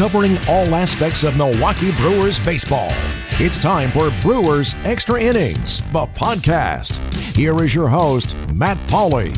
[0.00, 2.88] covering all aspects of Milwaukee Brewers baseball.
[3.32, 6.96] It's time for Brewers Extra Innings, the podcast.
[7.36, 9.36] Here is your host, Matt Pauley.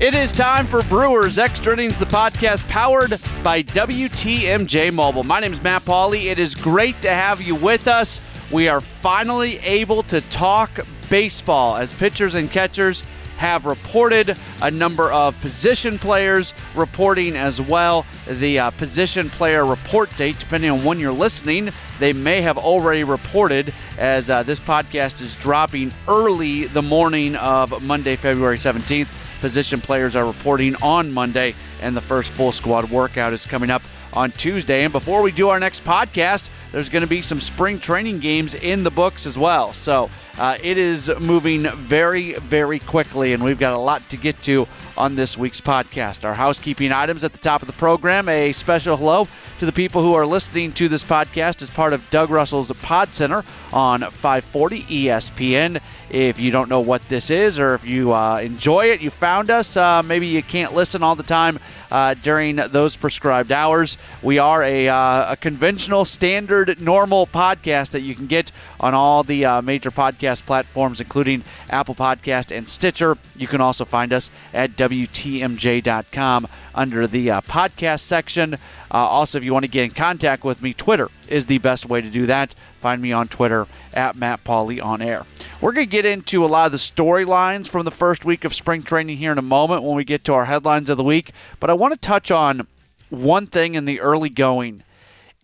[0.00, 5.22] It is time for Brewers Extra Innings, the podcast powered by WTMJ Mobile.
[5.22, 6.30] My name is Matt Pauley.
[6.30, 8.22] It is great to have you with us.
[8.50, 10.80] We are finally able to talk
[11.10, 13.04] baseball as pitchers and catchers
[13.38, 18.04] have reported a number of position players reporting as well.
[18.26, 21.70] The uh, position player report date, depending on when you're listening,
[22.00, 27.80] they may have already reported as uh, this podcast is dropping early the morning of
[27.82, 29.08] Monday, February 17th.
[29.40, 33.82] Position players are reporting on Monday, and the first full squad workout is coming up
[34.12, 34.82] on Tuesday.
[34.82, 38.54] And before we do our next podcast, there's going to be some spring training games
[38.54, 39.72] in the books as well.
[39.72, 44.40] So uh, it is moving very, very quickly, and we've got a lot to get
[44.42, 46.24] to on this week's podcast.
[46.24, 48.28] Our housekeeping items at the top of the program.
[48.28, 49.26] A special hello
[49.58, 53.14] to the people who are listening to this podcast as part of Doug Russell's Pod
[53.14, 55.80] Center on 540 ESPN.
[56.10, 59.50] If you don't know what this is, or if you uh, enjoy it, you found
[59.50, 61.58] us, uh, maybe you can't listen all the time
[61.90, 63.98] uh, during those prescribed hours.
[64.22, 69.22] We are a, uh, a, conventional, standard, normal podcast that you can get on all
[69.22, 73.16] the uh, major podcast platforms, including Apple Podcast and Stitcher.
[73.36, 78.56] You can also find us at WTMJ.com under the uh, podcast section.
[78.90, 82.00] also, if you want to get in contact with me, Twitter is the best way
[82.00, 82.54] to do that.
[82.80, 85.26] Find me on Twitter at Matt Pauley on air.
[85.60, 88.54] We're going to get into a lot of the storylines from the first week of
[88.54, 91.32] spring training here in a moment when we get to our headlines of the week.
[91.58, 92.68] But I want to touch on
[93.10, 94.84] one thing in the early going,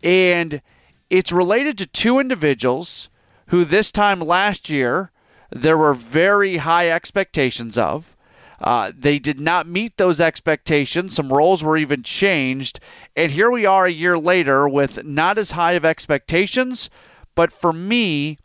[0.03, 0.61] and
[1.11, 3.09] it's related to two individuals
[3.49, 5.11] who this time last year
[5.51, 8.17] there were very high expectations of.
[8.61, 11.15] Uh, they did not meet those expectations.
[11.15, 12.81] Some roles were even changed.
[13.15, 16.89] And here we are a year later with not as high of expectations,
[17.35, 18.39] but for me,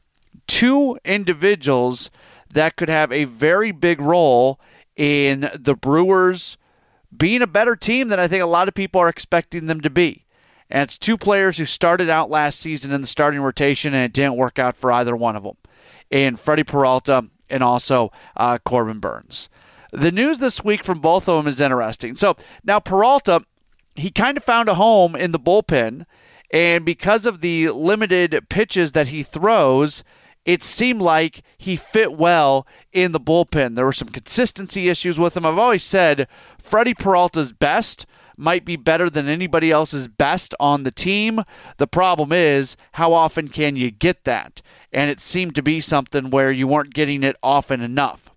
[0.47, 2.09] two individuals
[2.53, 4.59] that could have a very big role
[4.95, 6.57] in the Brewers
[7.15, 9.89] being a better team than I think a lot of people are expecting them to
[9.89, 10.25] be.
[10.69, 14.13] And it's two players who started out last season in the starting rotation and it
[14.13, 15.57] didn't work out for either one of them.
[16.11, 19.49] And Freddie Peralta and also uh, Corbin Burnes.
[19.91, 22.15] The news this week from both of them is interesting.
[22.15, 23.43] So now Peralta,
[23.95, 26.05] he kind of found a home in the bullpen
[26.51, 30.03] and because of the limited pitches that he throws,
[30.45, 33.75] it seemed like he fit well in the bullpen.
[33.75, 35.45] There were some consistency issues with him.
[35.45, 36.27] I've always said
[36.57, 38.05] Freddie Peralta's best
[38.35, 41.43] might be better than anybody else's best on the team.
[41.77, 44.61] The problem is, how often can you get that?
[44.93, 48.31] And it seemed to be something where you weren't getting it often enough.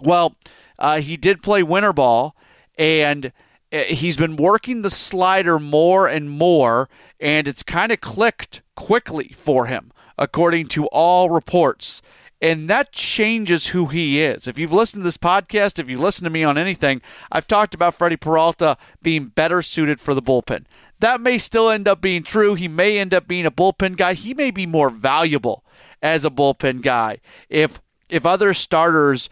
[0.00, 0.36] Well,
[0.78, 2.36] uh, he did play winter ball,
[2.78, 3.32] and
[3.72, 6.88] uh, he's been working the slider more and more,
[7.18, 12.02] and it's kind of clicked quickly for him, according to all reports.
[12.40, 14.46] And that changes who he is.
[14.46, 17.00] If you've listened to this podcast, if you listen to me on anything,
[17.32, 20.66] I've talked about Freddie Peralta being better suited for the bullpen.
[21.00, 22.54] That may still end up being true.
[22.54, 24.14] He may end up being a bullpen guy.
[24.14, 25.64] He may be more valuable
[26.02, 29.28] as a bullpen guy if if other starters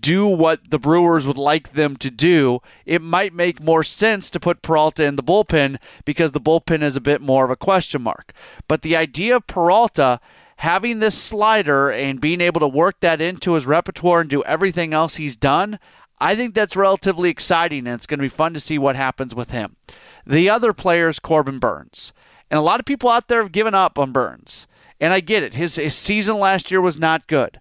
[0.00, 4.40] do what the Brewers would like them to do, it might make more sense to
[4.40, 8.02] put Peralta in the bullpen because the bullpen is a bit more of a question
[8.02, 8.32] mark.
[8.66, 10.20] But the idea of Peralta
[10.58, 14.92] having this slider and being able to work that into his repertoire and do everything
[14.92, 15.78] else he's done,
[16.18, 19.34] I think that's relatively exciting and it's going to be fun to see what happens
[19.34, 19.76] with him.
[20.26, 22.12] The other player is Corbin Burnes.
[22.50, 24.66] And a lot of people out there have given up on Burnes.
[25.00, 25.54] And I get it.
[25.54, 27.60] His, his season last year was not good.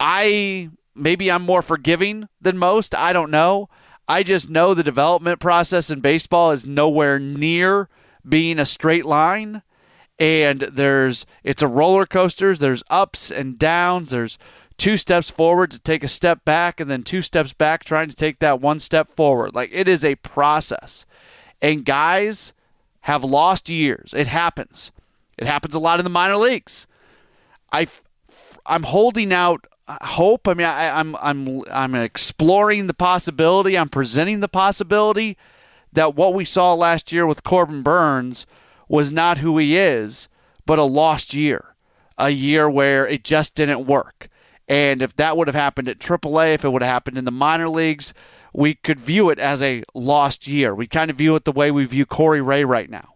[0.00, 2.94] I maybe I'm more forgiving than most.
[2.94, 3.68] I don't know.
[4.08, 7.88] I just know the development process in baseball is nowhere near
[8.28, 9.62] being a straight line.
[10.18, 12.58] And there's it's a roller coasters.
[12.58, 14.10] There's ups and downs.
[14.10, 14.38] There's
[14.78, 18.16] two steps forward to take a step back, and then two steps back trying to
[18.16, 19.54] take that one step forward.
[19.54, 21.04] Like it is a process.
[21.60, 22.54] And guys
[23.02, 24.14] have lost years.
[24.16, 24.90] It happens.
[25.36, 26.86] It happens a lot in the minor leagues.
[27.72, 27.86] I
[28.64, 30.48] I'm holding out hope.
[30.48, 33.76] I mean, I, I'm I'm I'm exploring the possibility.
[33.76, 35.36] I'm presenting the possibility
[35.92, 38.46] that what we saw last year with Corbin Burnes
[38.88, 40.28] was not who he is,
[40.64, 41.74] but a lost year,
[42.18, 44.28] a year where it just didn't work.
[44.68, 47.30] And if that would have happened at AAA, if it would have happened in the
[47.30, 48.12] minor leagues,
[48.52, 50.74] we could view it as a lost year.
[50.74, 53.14] We kind of view it the way we view Corey Ray right now,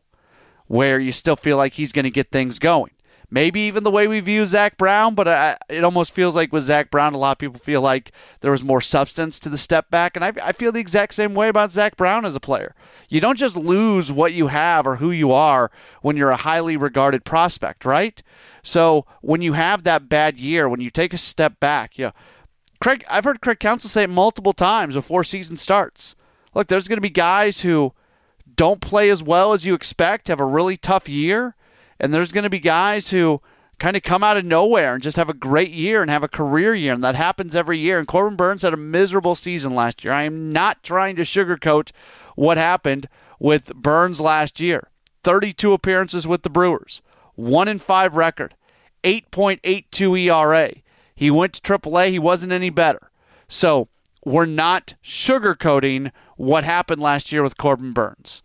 [0.67, 2.93] where you still feel like he's going to get things going.
[3.33, 6.65] Maybe even the way we view Zack Brown, but I, it almost feels like with
[6.65, 8.11] Zack Brown, a lot of people feel like
[8.41, 10.17] there was more substance to the step back.
[10.17, 12.75] And I, I feel the exact same way about Zack Brown as a player.
[13.09, 15.71] You don't just lose what you have or who you are
[16.03, 18.21] when you're a highly regarded prospect, right?
[18.65, 22.11] So when you have that bad year, when you take a step back, yeah.
[22.81, 26.17] Craig, I've heard Craig Counsell say it multiple times before season starts.
[26.55, 27.93] Look, there's going to be guys who
[28.57, 31.55] don't play as well as you expect, have a really tough year,
[32.01, 33.41] and there's going to be guys who
[33.79, 36.29] kind of come out of nowhere and just have a great year and have a
[36.29, 37.99] career year, and that happens every year.
[37.99, 40.13] And Corbin Burnes had a miserable season last year.
[40.13, 41.93] I am not trying to sugarcoat
[42.37, 43.09] what happened
[43.39, 44.89] with Burnes last year.
[45.25, 47.03] 32 appearances with the Brewers,
[47.35, 48.55] 1 in 5 record,
[49.05, 50.73] 8.82 ERA.
[51.15, 53.11] He went to AAA, he wasn't any better.
[53.47, 53.89] So,
[54.25, 58.43] we're not sugarcoating what happened last year with Corbin Burnes.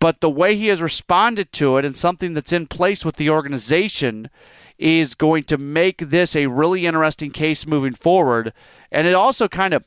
[0.00, 3.30] But the way he has responded to it and something that's in place with the
[3.30, 4.28] organization
[4.78, 8.52] is going to make this a really interesting case moving forward.
[8.90, 9.84] And it also kind of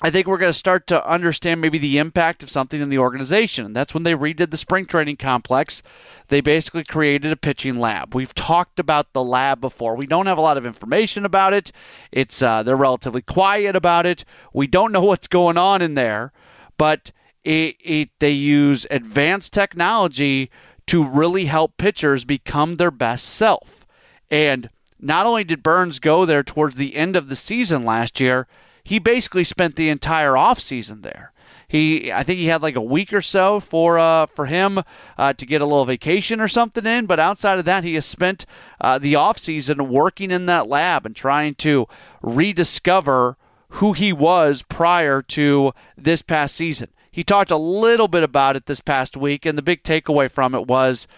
[0.00, 2.98] I think we're going to start to understand maybe the impact of something in the
[2.98, 3.64] organization.
[3.64, 5.82] And that's when they redid the spring training complex.
[6.28, 8.14] They basically created a pitching lab.
[8.14, 9.96] We've talked about the lab before.
[9.96, 11.72] We don't have a lot of information about it.
[12.12, 14.24] It's uh, they're relatively quiet about it.
[14.52, 16.32] We don't know what's going on in there,
[16.76, 17.10] but
[17.44, 20.50] it, it, they use advanced technology
[20.86, 23.86] to really help pitchers become their best self.
[24.30, 24.70] And
[25.00, 28.46] not only did Burnes go there towards the end of the season last year,
[28.82, 31.32] he basically spent the entire offseason there.
[31.68, 34.82] He, I think he had like a week or so for uh, for him
[35.18, 37.04] uh, to get a little vacation or something in.
[37.04, 38.46] But outside of that, he has spent
[38.80, 41.86] uh, the offseason working in that lab and trying to
[42.22, 43.36] rediscover
[43.72, 46.88] who he was prior to this past season.
[47.18, 50.54] He talked a little bit about it this past week, and the big takeaway from
[50.54, 51.08] it was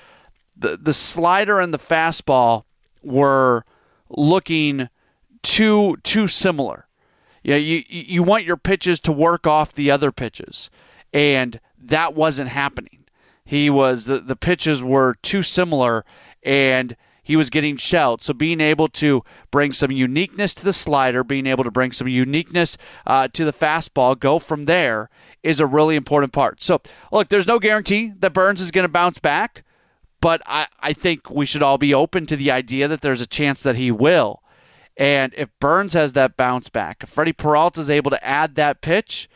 [0.57, 2.65] the the slider and the fastball
[3.03, 3.67] were
[4.09, 4.89] looking
[5.43, 6.87] too too similar.
[7.43, 10.71] Yeah, you you want your pitches to work off the other pitches,
[11.13, 13.05] and that wasn't happening.
[13.45, 16.07] He was the the pitches were too similar,
[16.43, 18.23] and he was getting shelled.
[18.23, 22.09] So being able to bring some uniqueness to the slider, being able to bring some
[22.09, 22.77] uniqueness
[23.07, 25.11] uh, to the fastball, go from there
[25.43, 26.63] is a really important part.
[26.63, 26.81] So
[27.13, 29.65] look, there's no guarantee that Burnes is going to bounce back,
[30.21, 33.27] but I, I think we should all be open to the idea that there's a
[33.27, 34.43] chance that he will.
[34.97, 38.83] And if Burnes has that bounce back, if Freddie Peralta is able to add that
[38.83, 39.31] pitch,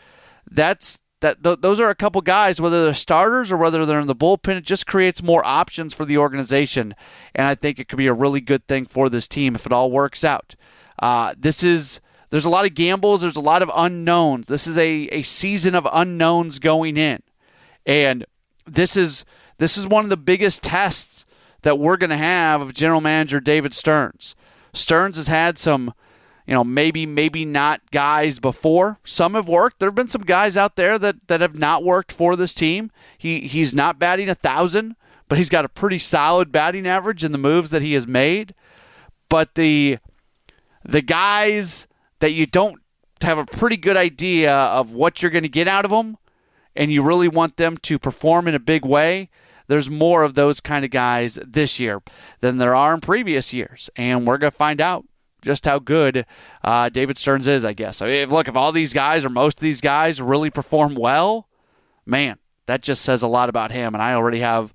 [0.51, 4.07] that's that th- those are a couple guys, whether they're starters or whether they're in
[4.07, 4.59] the bullpen.
[4.59, 6.95] It just creates more options for the organization,
[7.35, 9.73] and I think it could be a really good thing for this team if it
[9.73, 10.55] all works out.
[10.99, 13.23] Uh, this is there's a lot of gambles.
[13.23, 14.49] There's a lot of unknowns.
[14.49, 17.23] This is a, a season of unknowns going in,
[17.87, 18.27] and
[18.67, 19.25] this is
[19.57, 21.25] this is one of the biggest tests
[21.63, 24.37] that we're going to have of General Manager David Stearns.
[24.75, 25.95] Stearns has had some,
[26.47, 28.99] you know, maybe maybe not guys before.
[29.05, 29.79] Some have worked.
[29.79, 32.91] There have been some guys out there that that have not worked for this team.
[33.17, 34.97] He he's not batting a thousand,
[35.29, 38.55] but he's got a pretty solid batting average in the moves that he has made.
[39.29, 39.99] But the
[40.85, 41.87] the guys
[42.21, 42.81] that you don't
[43.23, 46.19] have a pretty good idea of what you're going to get out of them,
[46.77, 49.31] and you really want them to perform in a big way
[49.67, 52.03] there's more of those kind of guys this year
[52.41, 53.89] than there are in previous years.
[53.97, 55.07] And we're going to find out
[55.45, 56.27] just how good
[56.65, 58.03] uh, David Stearns is, I guess.
[58.03, 60.95] I mean, if, look, if all these guys or most of these guys really perform
[60.95, 61.49] well,
[62.07, 63.95] man, that just says a lot about him.
[63.95, 64.75] And I already have,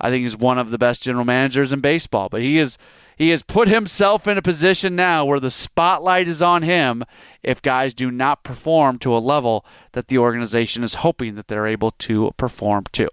[0.00, 2.28] I think he's one of the best general managers in baseball.
[2.28, 2.76] But he is
[3.20, 7.04] he has put himself in a position now where the spotlight is on him
[7.42, 9.62] if guys do not perform to a level
[9.92, 13.06] that the organization is hoping that they're able to perform to.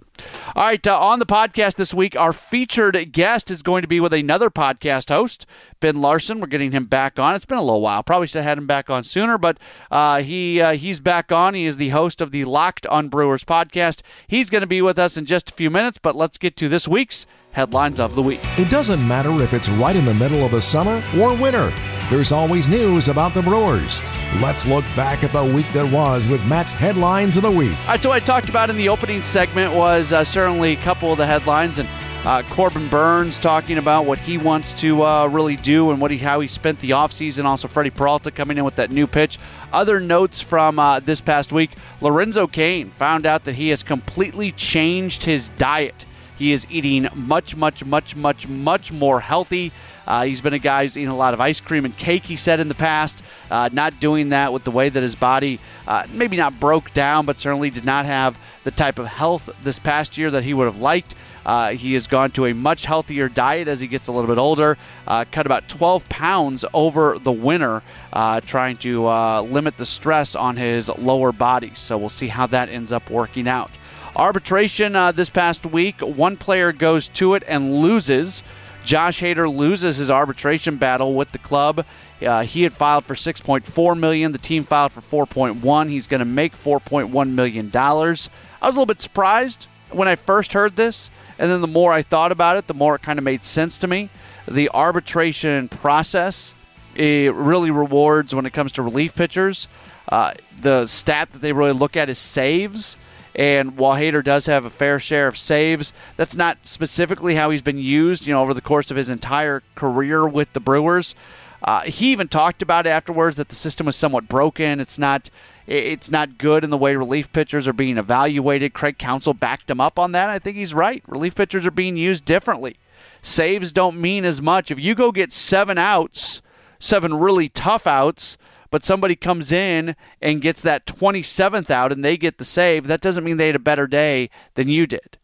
[0.56, 4.00] All right, uh, on the podcast this week, our featured guest is going to be
[4.00, 5.46] with another podcast host,
[5.82, 6.40] Ben Larson.
[6.40, 7.36] We're getting him back on.
[7.36, 8.02] It's been a little while.
[8.02, 9.58] Probably should have had him back on sooner, but
[9.92, 11.54] uh, he uh, he's back on.
[11.54, 14.04] He is the host of the Locked on Brewers podcast.
[14.26, 16.70] He's going to be with us in just a few minutes, but let's get to
[16.70, 17.26] this week's
[17.58, 18.40] headlines of the week.
[18.60, 21.74] It doesn't matter if it's right in the middle of the summer or winter.
[22.08, 24.04] There's always news about the Brewers.
[24.36, 27.76] Let's look back at the week that was with Matt's headlines of the week.
[27.80, 30.76] All right, so what I talked about in the opening segment was uh, certainly a
[30.78, 31.90] couple of the headlines and
[32.26, 36.18] uh, Corbin Burnes talking about what he wants to uh, really do and what he
[36.18, 37.46] how he spent the offseason.
[37.46, 39.40] Also, Freddie Peralta coming in with that new pitch.
[39.74, 41.72] Other notes from uh, this past week:
[42.02, 46.06] Lorenzo Cain found out that he has completely changed his diet
[46.38, 49.72] He is eating much, much, much, much, much more healthy.
[50.08, 52.38] Uh, he's been a guy who's eaten a lot of ice cream and cake, he
[52.38, 53.22] said in the past.
[53.52, 57.26] Uh, not doing that with the way that his body uh, maybe not broke down,
[57.26, 60.66] but certainly did not have the type of health this past year that he would
[60.66, 61.14] have liked.
[61.46, 64.40] Uh, he has gone to a much healthier diet as he gets a little bit
[64.40, 64.78] older.
[65.06, 67.82] Uh, cut about 12 pounds over the winter,
[68.14, 69.08] uh, trying to
[69.42, 71.72] limit the stress on his lower body.
[71.74, 73.72] So we'll see how that ends up working out.
[74.18, 78.42] Arbitration uh, this past week, one player goes to it and loses.
[78.84, 81.86] Josh Hader loses his arbitration battle with the club.
[82.20, 84.32] Uh, he had filed for 6.4 million.
[84.32, 85.90] The team filed for 4.1.
[85.90, 88.32] He's going to make 4.1 million dollars.
[88.60, 91.94] I was a little bit surprised when I first heard this and then the more
[91.94, 94.10] I thought about it, the more it kind of made sense to me.
[94.48, 96.56] The arbitration process
[96.96, 99.68] it really rewards when it comes to relief pitchers.
[100.10, 102.98] Uh, the stat that they really look at is saves.
[103.38, 107.62] And while Hader does have a fair share of saves, that's not specifically how he's
[107.62, 111.14] been used, you know, over the course of his entire career with the Brewers.
[111.62, 114.80] Uh, he even talked about afterwards that the system was somewhat broken.
[114.80, 115.30] It's not
[115.66, 118.74] it's not good in the way relief pitchers are being evaluated.
[118.74, 120.30] Craig Counsell backed him up on that.
[120.30, 121.04] I think he's right.
[121.08, 122.78] Relief pitchers are being used differently.
[123.22, 124.72] Saves don't mean as much.
[124.72, 126.42] If you go get seven outs,
[126.80, 128.38] seven really tough outs,
[128.70, 133.02] but somebody comes in and gets that 27th out and they get the save, that
[133.02, 135.18] doesn't mean they had a better day than you did.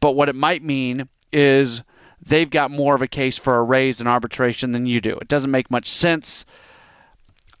[0.00, 1.82] But what it might mean is
[2.20, 5.16] they've got more of a case for a raise in arbitration than you do.
[5.20, 6.44] It doesn't make much sense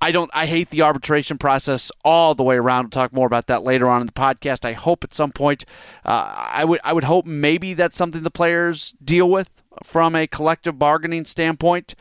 [0.02, 0.30] I don't.
[0.34, 2.86] I hate the arbitration process all the way around.
[2.86, 4.64] We'll talk more about that later on in the podcast.
[4.64, 5.64] I hope at some point,
[6.04, 6.80] uh, I would.
[6.82, 11.94] I would hope maybe that's something the players deal with from a collective bargaining standpoint.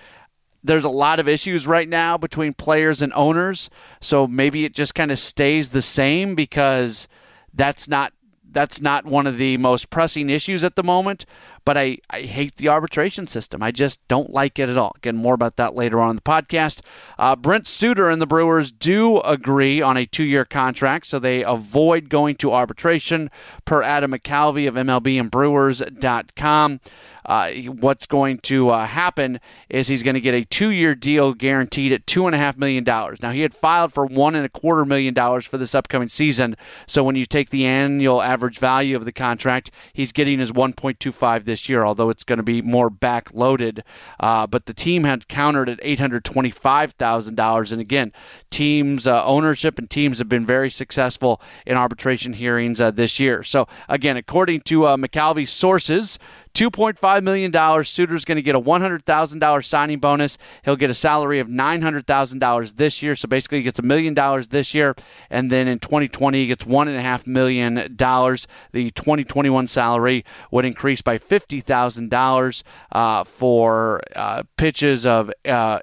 [0.63, 4.94] There's a lot of issues right now between players and owners, so maybe it just
[4.94, 7.08] kind of stays the same because
[7.53, 8.13] that's not
[8.51, 11.25] that's not one of the most pressing issues at the moment,
[11.63, 13.63] but I, I hate the arbitration system.
[13.63, 14.94] I just don't like it at all.
[14.98, 16.82] Again, more about that later on in the podcast.
[17.18, 21.44] Uh, Brent Suter and the Brewers do agree on a two year contract, so they
[21.44, 23.32] avoid going to arbitration
[23.65, 26.80] per Adam McCalvy of MLB and Brewers.com
[27.25, 31.91] uh, what's going to uh, happen is he's going to get a two-year deal guaranteed
[31.91, 33.21] at two and a half million dollars.
[33.21, 36.55] Now he had filed for one and a quarter million dollars for this upcoming season.
[36.87, 41.45] So when you take the annual average value of the contract, he's getting his 1.25
[41.45, 43.83] this year, although it's going to be more back-loaded.
[44.19, 48.11] Uh, but the team had countered at $825,000, and again,
[48.49, 53.43] teams uh, ownership and teams have been very successful in arbitration hearings uh, this year.
[53.43, 56.19] So again, according to McCalvy's sources.
[56.53, 57.84] $2.5 million.
[57.84, 60.38] Suter's going to get a $100,000 signing bonus.
[60.63, 63.15] He'll get a salary of $900,000 this year.
[63.15, 64.96] So basically, he gets a million dollars this year.
[65.29, 67.75] And then in 2020, he gets $1.5 million.
[67.75, 75.79] The 2021 salary would increase by $50,000 uh, for uh, pitches of uh,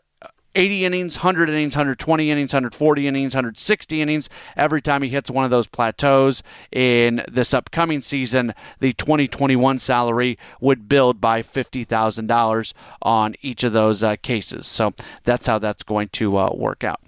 [0.59, 4.29] 80 innings, 100 innings, 120 innings, 140 innings, 160 innings.
[4.57, 10.37] Every time he hits one of those plateaus in this upcoming season, the 2021 salary
[10.61, 12.73] would build by $50,000
[13.03, 14.67] on each of those uh, cases.
[14.67, 17.01] So that's how that's going to uh, work out.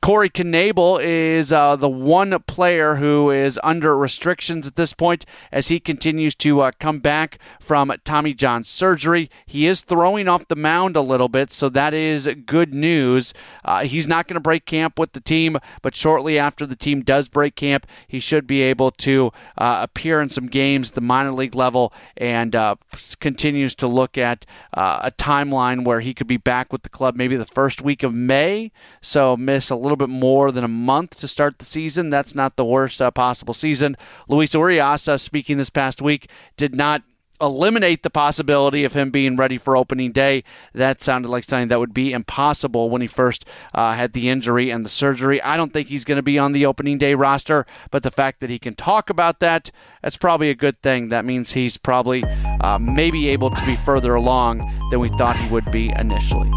[0.00, 5.68] Corey Knebel is uh, the one player who is under restrictions at this point as
[5.68, 9.28] he continues to uh, come back from Tommy John surgery.
[9.44, 13.34] He is throwing off the mound a little bit, so that is good news.
[13.64, 17.02] Uh, he's not going to break camp with the team, but shortly after the team
[17.02, 21.00] does break camp, he should be able to uh, appear in some games, at the
[21.00, 22.76] minor league level, and uh,
[23.18, 27.16] continues to look at uh, a timeline where he could be back with the club
[27.16, 28.70] maybe the first week of May.
[29.02, 32.10] So miss a little little bit more than a month to start the season.
[32.10, 33.96] That's not the worst uh, possible season.
[34.28, 37.02] Luis Urias, uh, speaking this past week, did not
[37.40, 40.42] eliminate the possibility of him being ready for opening day.
[40.74, 44.70] That sounded like something that would be impossible when he first uh, had the injury
[44.70, 45.40] and the surgery.
[45.42, 48.40] I don't think he's going to be on the opening day roster, but the fact
[48.40, 49.70] that he can talk about that,
[50.02, 51.08] that's probably a good thing.
[51.08, 52.24] That means he's probably
[52.60, 54.58] uh, maybe able to be further along
[54.90, 56.50] than we thought he would be initially.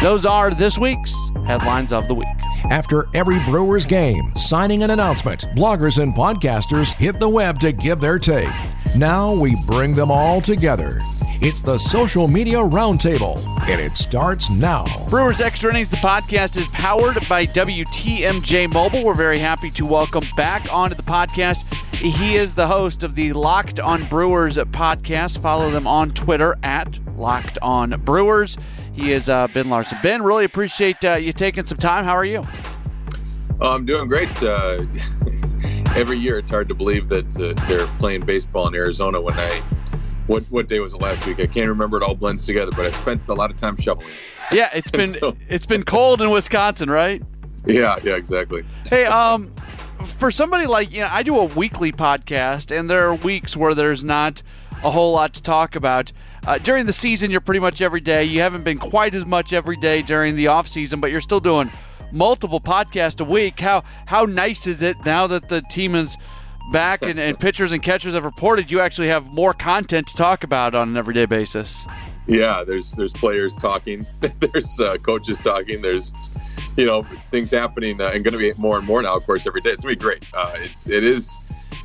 [0.00, 1.12] Those are this week's
[1.44, 2.28] headlines of the week.
[2.70, 8.00] After every Brewers game, signing an announcement, bloggers and podcasters hit the web to give
[8.00, 8.48] their take.
[8.96, 10.98] Now we bring them all together.
[11.40, 14.86] It's the Social Media Roundtable, and it starts now.
[15.08, 19.04] Brewers Extra Innings, the podcast, is powered by WTMJ Mobile.
[19.04, 21.72] We're very happy to welcome back onto the podcast.
[21.94, 25.40] He is the host of the Locked on Brewers podcast.
[25.40, 28.56] Follow them on Twitter at Locked on Brewers.
[28.92, 29.98] He is uh, Ben Larson.
[30.02, 32.04] Ben, really appreciate uh, you taking some time.
[32.04, 32.44] How are you?
[33.60, 34.42] Oh, I'm doing great.
[34.42, 34.84] Uh,
[35.96, 39.62] every year, it's hard to believe that uh, they're playing baseball in Arizona when I
[40.26, 41.40] what what day was it last week?
[41.40, 41.96] I can't remember.
[41.96, 44.08] It all blends together, but I spent a lot of time shoveling.
[44.52, 47.22] Yeah, it's been so, it's been cold in Wisconsin, right?
[47.64, 48.64] Yeah, yeah, exactly.
[48.86, 49.52] Hey, um,
[50.04, 53.74] for somebody like you know, I do a weekly podcast, and there are weeks where
[53.74, 54.42] there's not
[54.84, 56.12] a whole lot to talk about.
[56.46, 58.24] Uh, during the season, you're pretty much every day.
[58.24, 61.40] You haven't been quite as much every day during the off season, but you're still
[61.40, 61.70] doing
[62.12, 63.60] multiple podcasts a week.
[63.60, 66.16] How how nice is it now that the team is
[66.72, 68.70] back and, and pitchers and catchers have reported?
[68.70, 71.84] You actually have more content to talk about on an everyday basis.
[72.26, 74.06] Yeah, there's there's players talking,
[74.40, 76.12] there's uh, coaches talking, there's
[76.76, 79.16] you know things happening, uh, and going to be more and more now.
[79.16, 80.24] Of course, every day it's gonna be great.
[80.34, 81.38] Uh, it's it is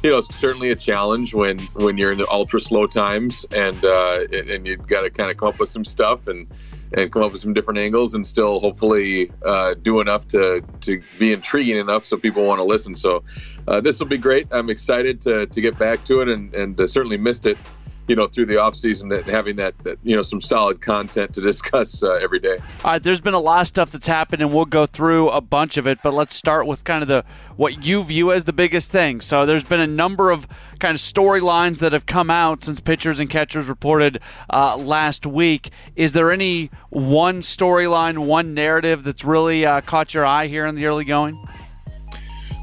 [0.04, 3.84] you know it's certainly a challenge when when you're in the ultra slow times and
[3.86, 6.48] uh, and you've got to kind of come up with some stuff and
[6.96, 11.04] and come up with some different angles and still hopefully uh, do enough to to
[11.18, 12.96] be intriguing enough so people want to listen.
[12.96, 13.24] So
[13.68, 14.48] uh, this will be great.
[14.52, 17.60] I'm excited to to get back to it and and uh, certainly missed it
[18.08, 21.34] you know through the off season that having that, that you know some solid content
[21.34, 22.58] to discuss uh, every day.
[22.84, 25.42] All right, there's been a lot of stuff that's happened, and we'll go through a
[25.42, 26.00] bunch of it.
[26.04, 27.24] But let's start with kind of the
[27.56, 29.22] what you view as the biggest thing.
[29.22, 30.48] So there's been a number of
[30.80, 34.20] kind of storylines that have come out since pitchers and catchers reported
[34.50, 35.70] uh, last week.
[35.96, 40.76] Is there any one storyline, one narrative that's really uh, caught your eye here in
[40.76, 41.36] the early going?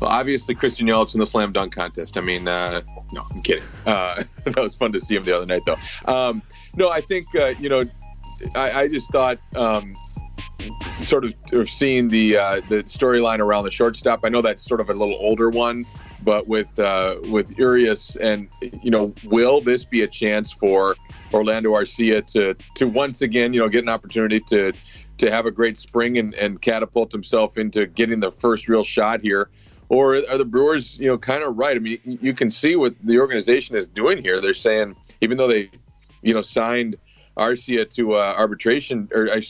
[0.01, 2.17] Well, obviously Christian Yelich in the slam dunk contest.
[2.17, 2.81] I mean, uh,
[3.13, 3.65] no, I'm kidding.
[3.87, 6.13] Uh, that was fun to see him the other night, though.
[6.13, 6.43] Um,
[6.77, 7.85] no, I think uh, you know,
[8.55, 9.95] I, I just thought um,
[11.01, 14.21] sort of, of seeing the uh, the storyline around the shortstop.
[14.25, 15.85] I know that's sort of a little older one,
[16.23, 18.49] but with uh, with Urias and
[18.83, 20.97] you know, will this be a chance for
[21.33, 24.73] Orlando Arcia to to once again you know get an opportunity to
[25.19, 29.21] to have a great spring and, and catapult himself into getting the first real shot
[29.21, 29.51] here?
[29.91, 31.77] Or are the Brewers, you know, kind of right?
[31.77, 34.41] I mean, you can see what the organization is doing here.
[34.41, 35.69] They're saying even though they,
[36.23, 36.97] you know, signed
[37.37, 39.41] Arcia to uh, arbitration or uh,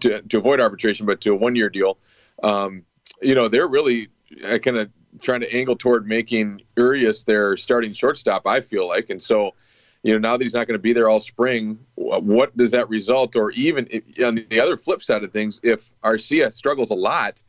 [0.00, 1.96] to, to avoid arbitration, but to a one-year deal,
[2.42, 2.84] um,
[3.22, 4.08] you know, they're really
[4.44, 4.90] uh, kind of
[5.22, 8.46] trying to angle toward making Urias their starting shortstop.
[8.46, 9.54] I feel like, and so.
[10.02, 12.88] You know, now that he's not going to be there all spring, what does that
[12.88, 13.34] result?
[13.34, 13.88] Or even
[14.24, 17.42] on the other flip side of things, if Arcia struggles a lot,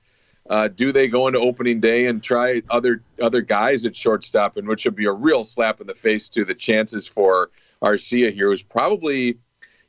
[0.50, 4.68] uh, do they go into opening day and try other other guys at shortstop, and
[4.68, 7.50] which would be a real slap in the face to the chances for
[7.83, 9.38] Arcia here, who's probably,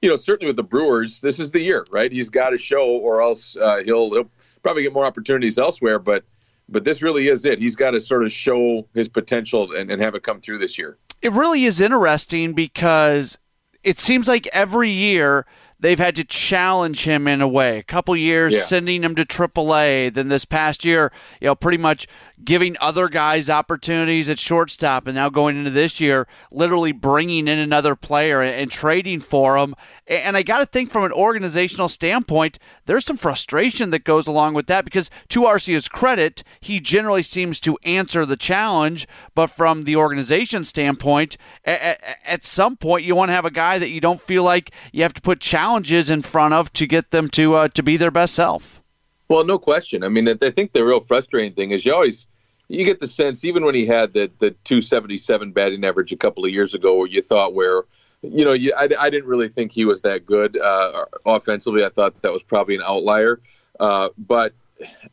[0.03, 2.13] you know, certainly with the Brewers, this is the year, right?
[2.13, 4.31] He's got to show, or else uh, he'll, he'll
[4.63, 5.99] probably get more opportunities elsewhere.
[5.99, 6.25] But
[6.69, 7.59] but this really is it.
[7.59, 10.79] He's got to sort of show his potential and, and have it come through this
[10.79, 10.99] year.
[11.23, 13.39] It really is interesting because
[13.83, 15.47] it seems like every year
[15.81, 17.79] they've had to challenge him in a way.
[17.79, 18.63] A couple years yeah.
[18.63, 22.07] sending him to AAA, then this past year, you know, pretty much
[22.45, 27.59] giving other guys opportunities at shortstop, and now going into this year, literally bringing in
[27.59, 29.75] another player and, trading for him.
[30.09, 34.55] And I got to think from an organizational standpoint, there's some frustration that goes along
[34.55, 39.07] with that because, to Arcia's credit, he generally seems to answer the challenge.
[39.35, 43.91] But from the organization standpoint, at, some point, you want to have a guy that
[43.91, 47.29] you don't feel like you have to put challenges in front of to get them
[47.31, 48.83] to uh, to be their best self.
[49.29, 50.03] Well, no question.
[50.03, 52.27] I mean, I think the real frustrating thing is you always
[52.69, 56.47] you get the sense, even when he had the the 277 batting average a couple
[56.47, 57.83] of years ago, where you thought where
[58.23, 61.85] you know, you, I, I didn't really think he was that good uh, offensively.
[61.85, 63.41] I thought that was probably an outlier.
[63.79, 64.53] Uh, but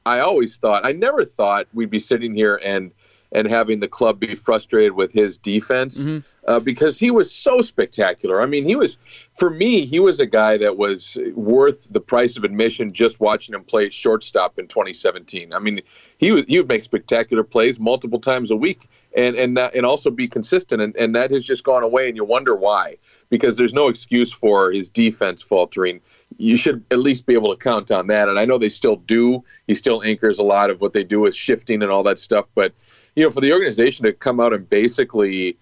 [0.06, 2.92] I always thought, I never thought we'd be sitting here and
[3.36, 6.20] and having the club be frustrated with his defense mm-hmm.
[6.48, 8.42] uh, because he was so spectacular.
[8.42, 8.98] I mean, he was,
[9.38, 13.54] for me, he was a guy that was worth the price of admission just watching
[13.54, 15.54] him play shortstop in 2017.
[15.54, 15.82] I mean,
[16.18, 20.12] he would, he would make spectacular plays multiple times a week and and and also
[20.12, 22.98] be consistent, and, and that has just gone away, and you wonder why
[23.30, 26.02] because there's no excuse for his defense faltering
[26.38, 28.28] you should at least be able to count on that.
[28.28, 29.44] And I know they still do.
[29.68, 32.46] He still anchors a lot of what they do with shifting and all that stuff.
[32.56, 32.74] But
[33.16, 35.58] you know, for the organization to come out and basically,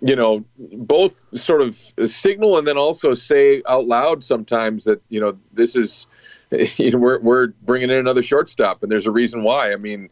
[0.00, 5.20] you know, both sort of signal and then also say out loud sometimes that you
[5.20, 6.06] know this is,
[6.76, 9.72] you know, we're we're bringing in another shortstop and there's a reason why.
[9.72, 10.10] I mean,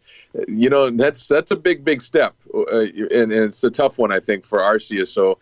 [0.49, 4.13] you know, that's that's a big big step, uh, and, and it's a tough one
[4.13, 5.07] I think for Arcia.
[5.07, 5.39] So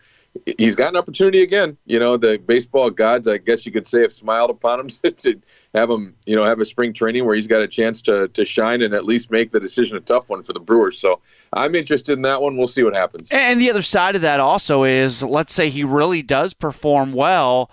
[0.57, 1.77] he's got an opportunity again.
[1.85, 5.41] You know, the baseball gods, I guess you could say, have smiled upon him to
[5.73, 8.45] have him, you know, have a spring training where he's got a chance to to
[8.45, 10.97] shine and at least make the decision a tough one for the Brewers.
[10.97, 11.21] So
[11.53, 12.57] I'm interested in that one.
[12.57, 13.31] We'll see what happens.
[13.31, 17.69] And the other side of that also is, let's say he really does perform well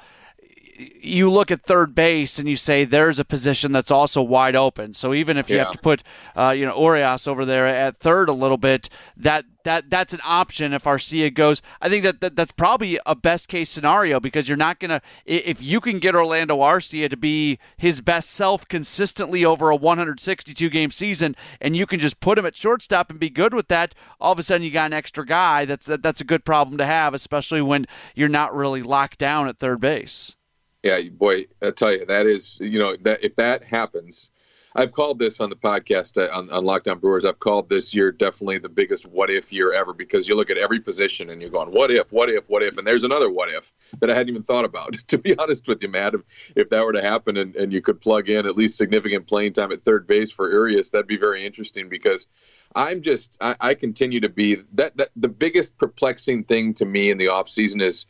[1.01, 4.95] you look at third base and you say there's a position that's also wide open.
[4.95, 5.65] So even if you Yeah.
[5.65, 6.03] have to put,
[6.37, 10.21] uh, you know, Urias over there at third a little bit, that that that's an
[10.25, 11.63] option if Arcia goes.
[11.81, 15.63] I think that, that that's probably a best case scenario because you're not gonna if
[15.63, 20.91] you can get Orlando Arcia to be his best self consistently over a 162 game
[20.91, 23.95] season, and you can just put him at shortstop and be good with that.
[24.21, 25.65] All of a sudden, you got an extra guy.
[25.65, 29.47] That's that, that's a good problem to have, especially when you're not really locked down
[29.47, 30.35] at third base.
[30.83, 34.29] Yeah, boy, I tell you, that is, you know, that if that happens,
[34.75, 37.25] I've called this on the podcast uh, on, on Locked on Brewers.
[37.25, 40.57] I've called this year definitely the biggest what if year ever because you look at
[40.57, 43.51] every position and you're going, what if, what if, what if, and there's another what
[43.51, 44.95] if that I hadn't even thought about.
[45.09, 46.23] to be honest with you, Matt, if,
[46.57, 49.53] if that were to happen and, and you could plug in at least significant playing
[49.53, 52.27] time at third base for Urias, that'd be very interesting because
[52.75, 57.11] I'm just I, I continue to be that, that the biggest perplexing thing to me
[57.11, 58.07] in the offseason is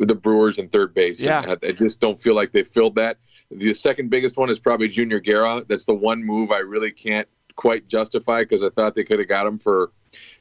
[0.00, 1.20] the Brewers and third base.
[1.20, 1.42] Yeah.
[1.42, 3.18] And I, I just don't feel like they filled that.
[3.50, 5.64] The second biggest one is probably Junior Guerra.
[5.66, 9.28] That's the one move I really can't quite justify because I thought they could have
[9.28, 9.90] got him for,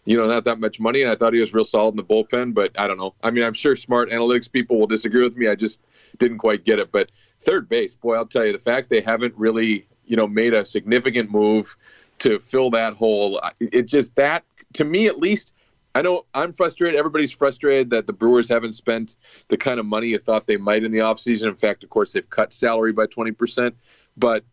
[0.06, 2.04] you know, not that much money, and I thought he was real solid in the
[2.04, 2.54] bullpen.
[2.54, 3.16] But I don't know.
[3.24, 5.48] I mean, I'm sure smart analytics people will disagree with me.
[5.48, 5.82] I just
[6.18, 6.92] didn't quite get it.
[6.92, 10.54] But third base, boy, I'll tell you, the fact they haven't really, you know, made
[10.54, 11.76] a significant move
[12.20, 15.54] to fill that hole, it just that to me at least.
[15.96, 17.00] I know I'm frustrated.
[17.00, 20.84] Everybody's frustrated that the Brewers haven't spent the kind of money you thought they might
[20.84, 21.48] in the offseason.
[21.48, 23.74] In fact, of course, they've cut salary by 20%.
[24.16, 24.44] But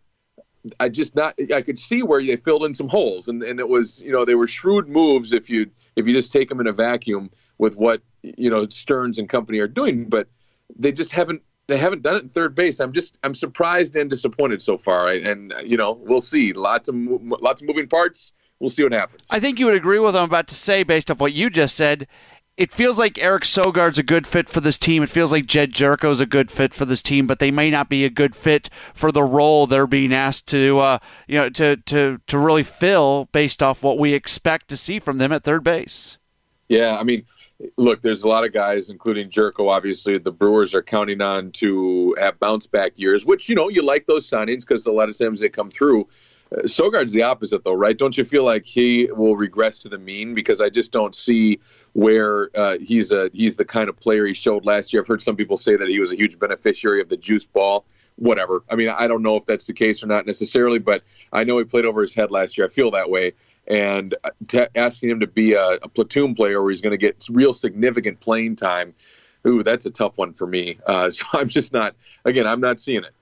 [0.81, 3.69] I just not I could see where they filled in some holes and, and it
[3.69, 6.67] was, you know, they were shrewd moves if you if you just take them in
[6.67, 10.29] a vacuum with what, you know, Stearns and company are doing, but
[10.77, 12.81] they just haven't they haven't done it in third base.
[12.81, 15.09] I'm just I'm surprised and disappointed so far.
[15.09, 16.53] And you know, we'll see.
[16.53, 19.29] Lots of lots of moving parts we'll see what happens.
[19.31, 21.51] I think you would agree with what I'm about to say based off what you
[21.51, 22.07] just said.
[22.57, 25.03] It feels like Eric Sogard's a good fit for this team.
[25.03, 27.91] It feels like Jedd Gyorko's a good fit for this team, but they may not
[27.91, 31.77] be a good fit for the role they're being asked to, uh, you know, to,
[31.77, 35.65] to to really fill based off what we expect to see from them at third
[35.65, 36.17] base.
[36.69, 37.27] Yeah, I mean,
[37.77, 39.71] look, there's a lot of guys, including Gyorko.
[39.71, 43.83] Obviously, the Brewers are counting on to have bounce back years, which you know you
[43.83, 46.09] like those signings because a lot of times they come through.
[46.65, 47.97] Sogard's the opposite, though, right?
[47.99, 50.35] Don't you feel like he will regress to the mean?
[50.35, 51.59] Because I just don't see
[51.95, 55.03] where uh, he's a he's the kind of player he showed last year.
[55.03, 57.85] I've heard some people say that he was a huge beneficiary of the juice ball.
[58.17, 58.63] Whatever.
[58.71, 61.59] I mean, I don't know if that's the case or not necessarily, but I know
[61.59, 62.67] he played over his head last year.
[62.67, 63.33] I feel that way.
[63.67, 66.97] And uh, t- asking him to be a, a platoon player where he's going to
[66.97, 68.95] get real significant playing time,
[69.47, 70.79] ooh, that's a tough one for me.
[70.87, 71.95] Uh, so I'm just not.
[72.25, 73.13] Again, I'm not seeing it.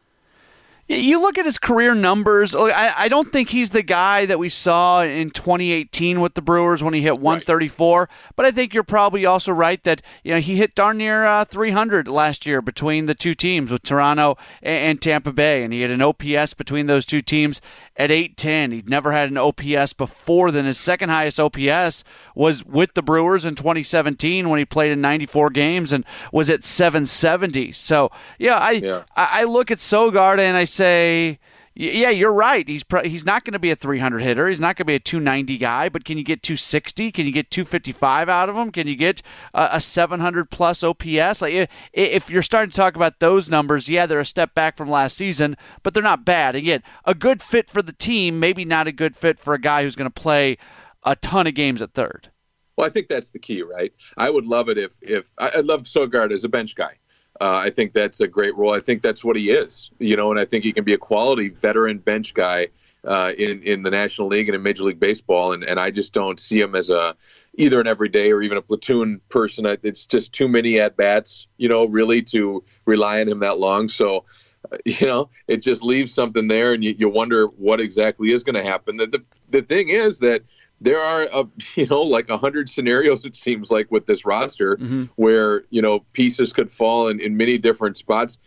[0.87, 2.55] You look at his career numbers.
[2.55, 6.83] I, I don't think he's the guy that we saw in 2018 with the Brewers
[6.83, 8.01] when he hit 134.
[8.01, 8.09] Right.
[8.37, 11.47] But I think you're probably also right that you know he hit darn near uh,
[11.47, 15.91] 300 last year between the two teams with Toronto and Tampa Bay, and he had
[15.91, 17.63] an OPS between those two teams
[17.97, 18.73] at 810.
[18.73, 20.65] He'd never had an OPS before then.
[20.65, 22.05] His second highest OPS
[22.35, 26.65] was with the Brewers in 2017 when he played in 94 games and was at
[26.65, 27.73] 770.
[27.73, 29.05] So yeah, I Yeah.
[29.17, 31.39] I, I look at Sogard and I say.
[31.77, 32.69] Yeah, you're right.
[32.69, 34.47] He's pro- he's not going to be a 300 hitter.
[34.47, 35.89] He's not going to be a 290 guy.
[35.89, 37.11] But can you get 260?
[37.11, 38.71] Can you get 255 out of him?
[38.71, 41.43] Can you get a, a 700 plus OPS?
[41.43, 44.89] Like if, you're starting to talk about those numbers, yeah, they're a step back from
[44.89, 46.55] last season, but they're not bad.
[46.55, 49.83] Again, a good fit for the team, maybe not a good fit for a guy
[49.83, 50.57] who's going to play
[51.03, 52.31] a ton of games at third.
[52.77, 53.93] Well, I think that's the key, right?
[54.17, 56.99] I would love it if if I- I'd love Sogard as a bench guy.
[57.41, 58.73] Uh, I think that's a great role.
[58.73, 60.99] I think that's what he is, you know, and I think he can be a
[60.99, 62.69] quality veteran bench guy
[63.05, 65.53] uh, in in the National League and in Major League Baseball.
[65.53, 67.17] And, and I just don't see him as a
[67.57, 69.67] either an everyday or even a platoon person.
[69.83, 73.89] It's just too many at bats, you know, really to rely on him that long.
[73.89, 74.25] So,
[74.71, 78.45] uh, you know, it just leaves something there, and you, you wonder what exactly is
[78.45, 78.97] going to happen.
[78.97, 80.43] The, the the thing is that
[80.81, 81.45] there are uh,
[81.77, 85.09] you know like a hundred scenarios it seems like with this roster Mhm.
[85.17, 88.39] where you know pieces could fall in, in many different spots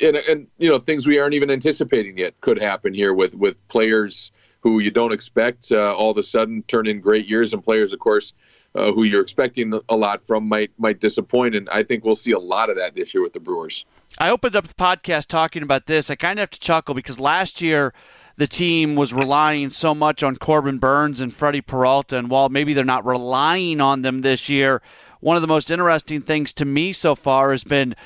[0.00, 3.66] and, and you know things we aren't even anticipating yet could happen here with with
[3.68, 7.62] players who you don't expect uh, all of a sudden turn in great years and
[7.62, 8.32] players of course
[8.74, 12.32] uh, who you're expecting a lot from might might disappoint and I think we'll see
[12.32, 13.84] a lot of that this year with the Brewers.
[14.18, 16.10] I opened up the podcast talking about this.
[16.10, 17.92] I kind of have to chuckle because last year
[18.36, 22.74] the team was relying so much on Corbin Burnes and Freddie Peralta, and while maybe
[22.74, 24.82] they're not relying on them this year,
[25.20, 27.96] one of the most interesting things to me so far has been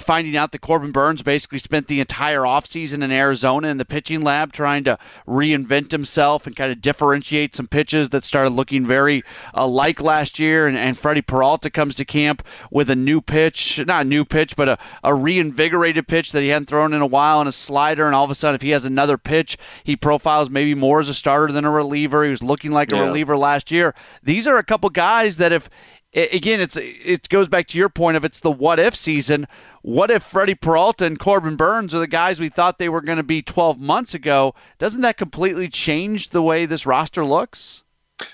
[0.00, 4.22] finding out that Corbin Burnes basically spent the entire offseason in Arizona in the pitching
[4.22, 9.22] lab trying to reinvent himself and kind of differentiate some pitches that started looking very
[9.54, 10.66] uh, like last year.
[10.66, 14.56] And, and Freddie Peralta comes to camp with a new pitch, not a new pitch,
[14.56, 18.06] but a, a reinvigorated pitch that he hadn't thrown in a while and a slider.
[18.06, 21.08] And all of a sudden, if he has another pitch, he profiles maybe more as
[21.08, 22.24] a starter than a reliever.
[22.24, 23.02] He was looking like a yeah.
[23.02, 23.94] reliever last year.
[24.22, 25.68] These are a couple guys that if
[26.14, 29.46] again, it's it goes back to your point of it's the what if season.
[29.82, 33.16] What if Freddie Peralta and Corbin Burnes are the guys we thought they were going
[33.16, 34.54] to be 12 months ago?
[34.78, 37.84] Doesn't that completely change the way this roster looks?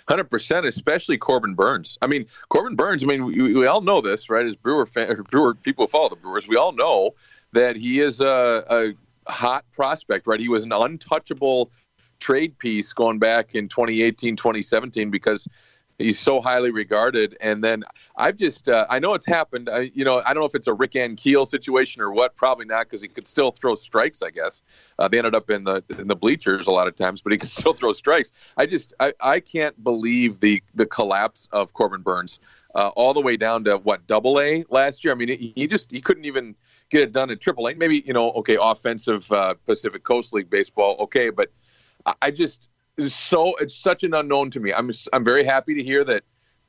[0.09, 1.97] Hundred percent, especially Corbin Burnes.
[2.03, 3.05] I mean, Corbin Burnes.
[3.05, 4.45] I mean, we, we all know this, right?
[4.45, 6.49] As Brewer fan, Brewer people follow the Brewers.
[6.49, 7.15] We all know
[7.53, 8.95] that he is a, a
[9.31, 10.41] hot prospect, right?
[10.41, 11.71] He was an untouchable
[12.19, 15.47] trade piece going back in 2018, 2017 because
[15.99, 17.37] he's so highly regarded.
[17.41, 17.85] And then
[18.17, 19.69] I've just uh, I know it's happened.
[19.69, 22.37] I, you know I don't know if it's a Rick Ankiel situation or what.
[22.37, 24.23] Probably not because he could still throw strikes.
[24.23, 24.63] I guess
[24.99, 27.39] uh, they ended up in the in the bleachers a lot of times, but he
[27.39, 28.33] can still throw strikes.
[28.57, 32.41] I just I, I can't believe the the collapse of Corbin Burnes.
[32.75, 35.11] Uh, all the way down to what double A last year.
[35.11, 36.55] I mean, he, he just he couldn't even
[36.91, 37.75] get it done in triple A.
[37.75, 41.51] Maybe you know, okay, offensive uh, Pacific Coast League baseball, okay, but
[42.21, 44.73] I just is so it's such an unknown to me.
[44.73, 46.25] I'm I'm very happy to hear that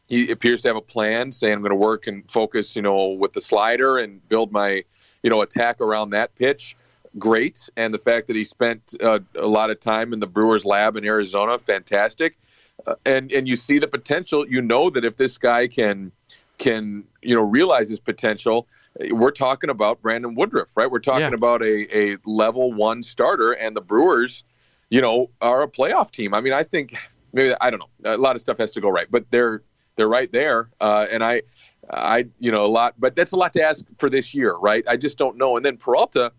[0.08, 3.10] he appears to have a plan, saying I'm going to work and focus, you know,
[3.10, 4.84] with the slider and build my,
[5.22, 6.76] you know, attack around that pitch.
[7.18, 10.66] Great, and the fact that he spent uh, a lot of time in the Brewers
[10.66, 12.38] lab in Arizona, fantastic.
[12.86, 14.48] Uh, and and you see the potential.
[14.48, 16.12] You know that if this guy can
[16.58, 18.68] can you know realize his potential,
[19.12, 20.90] we're talking about Brandon Woodruff, right?
[20.90, 21.34] We're talking yeah.
[21.34, 24.44] about a a level one starter, and the Brewers
[24.89, 26.34] you know, are a playoff team.
[26.34, 26.95] I mean, I think
[27.34, 28.15] maybe I don't know.
[28.15, 29.63] A lot of stuff has to go right, but they're
[29.95, 30.69] they're right there.
[30.80, 31.41] Uh, and I,
[31.89, 34.84] I you know a lot, but that's a lot to ask for this year, right?
[34.88, 35.58] I just don't know.
[35.58, 36.32] And then Peralta,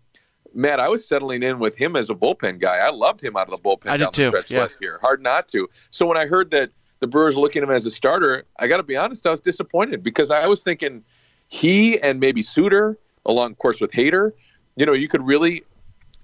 [0.53, 2.77] Matt, I was settling in with him as a bullpen guy.
[2.77, 4.61] I loved him out of the bullpen I down the stretch yeah.
[4.61, 4.99] last year.
[5.01, 5.69] Hard not to.
[5.91, 8.77] So when I heard that the Brewers looking at him as a starter, I got
[8.77, 11.03] to be honest, I was disappointed because I was thinking
[11.47, 14.31] he and maybe Suter, along course with Hader,
[14.75, 15.63] you know, you could really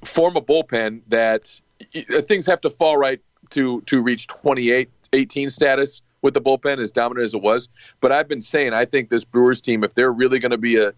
[0.03, 5.49] form a bullpen that Uh, things have to fall right to to reach 28 18
[5.49, 7.69] status with the bullpen as dominant as it was.
[8.01, 10.77] But i've been saying i think this brewers team if they're really going to be
[10.77, 10.93] a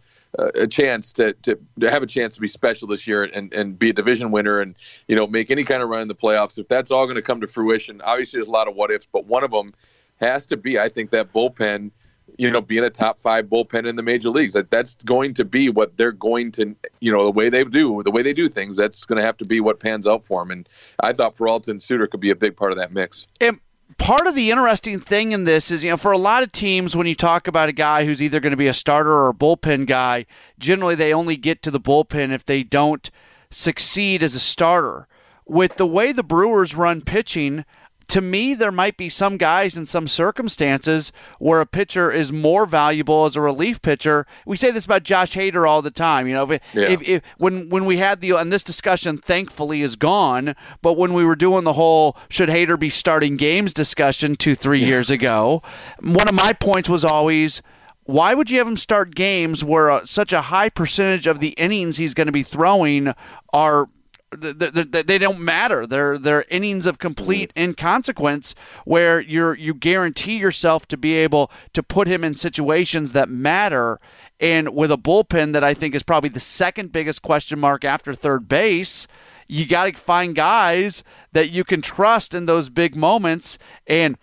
[0.54, 3.80] a chance to, to, to have a chance to be special this year and, and
[3.80, 4.76] be a division winner and
[5.08, 7.22] you know make any kind of run in the playoffs if that's all going to
[7.22, 9.74] come to fruition obviously there's a lot of what ifs but one of them
[10.20, 11.92] has to be i think that bullpen
[12.38, 14.54] you know, being a top five bullpen in the major leagues.
[14.54, 18.02] That that's going to be what they're going to, you know, the way they do,
[18.04, 18.78] the way they do things.
[18.78, 20.52] That's going to have to be what pans out for them.
[20.52, 20.70] And
[21.02, 23.28] I thought Peralta and Suter could be a big part of that mix.
[23.40, 23.60] And
[23.98, 26.96] part of the interesting thing in this is, you know, for a lot of teams,
[26.96, 29.34] when you talk about a guy who's either going to be a starter or a
[29.34, 30.26] bullpen guy,
[30.60, 33.10] generally they only get to the bullpen if they don't
[33.50, 35.08] succeed as a starter.
[35.46, 37.64] With the way the Brewers run pitching,
[38.10, 42.66] to me, there might be some guys in some circumstances where a pitcher is more
[42.66, 44.26] valuable as a relief pitcher.
[44.46, 46.28] We say this about Josh Hader all the time.
[46.28, 46.90] You know, if, yeah.
[46.90, 50.56] if, if, when when we had the and this discussion, thankfully, is gone.
[50.82, 54.80] But when we were doing the whole should Hader be starting games discussion two three
[54.80, 54.88] yeah.
[54.88, 55.62] years ago,
[56.00, 57.62] one of my points was always
[58.06, 61.50] why would you have him start games where uh, such a high percentage of the
[61.50, 63.14] innings he's going to be throwing
[63.52, 63.90] are
[64.32, 65.88] they don't matter.
[65.88, 67.64] They're they're innings of complete mm.
[67.64, 73.30] inconsequence where you're you guarantee yourself to be able to put him in situations that
[73.30, 74.00] matter.
[74.40, 78.14] And with a bullpen that I think is probably the second biggest question mark after
[78.14, 79.08] third base,
[79.48, 83.58] you got to find guys that you can trust in those big moments.
[83.88, 84.18] And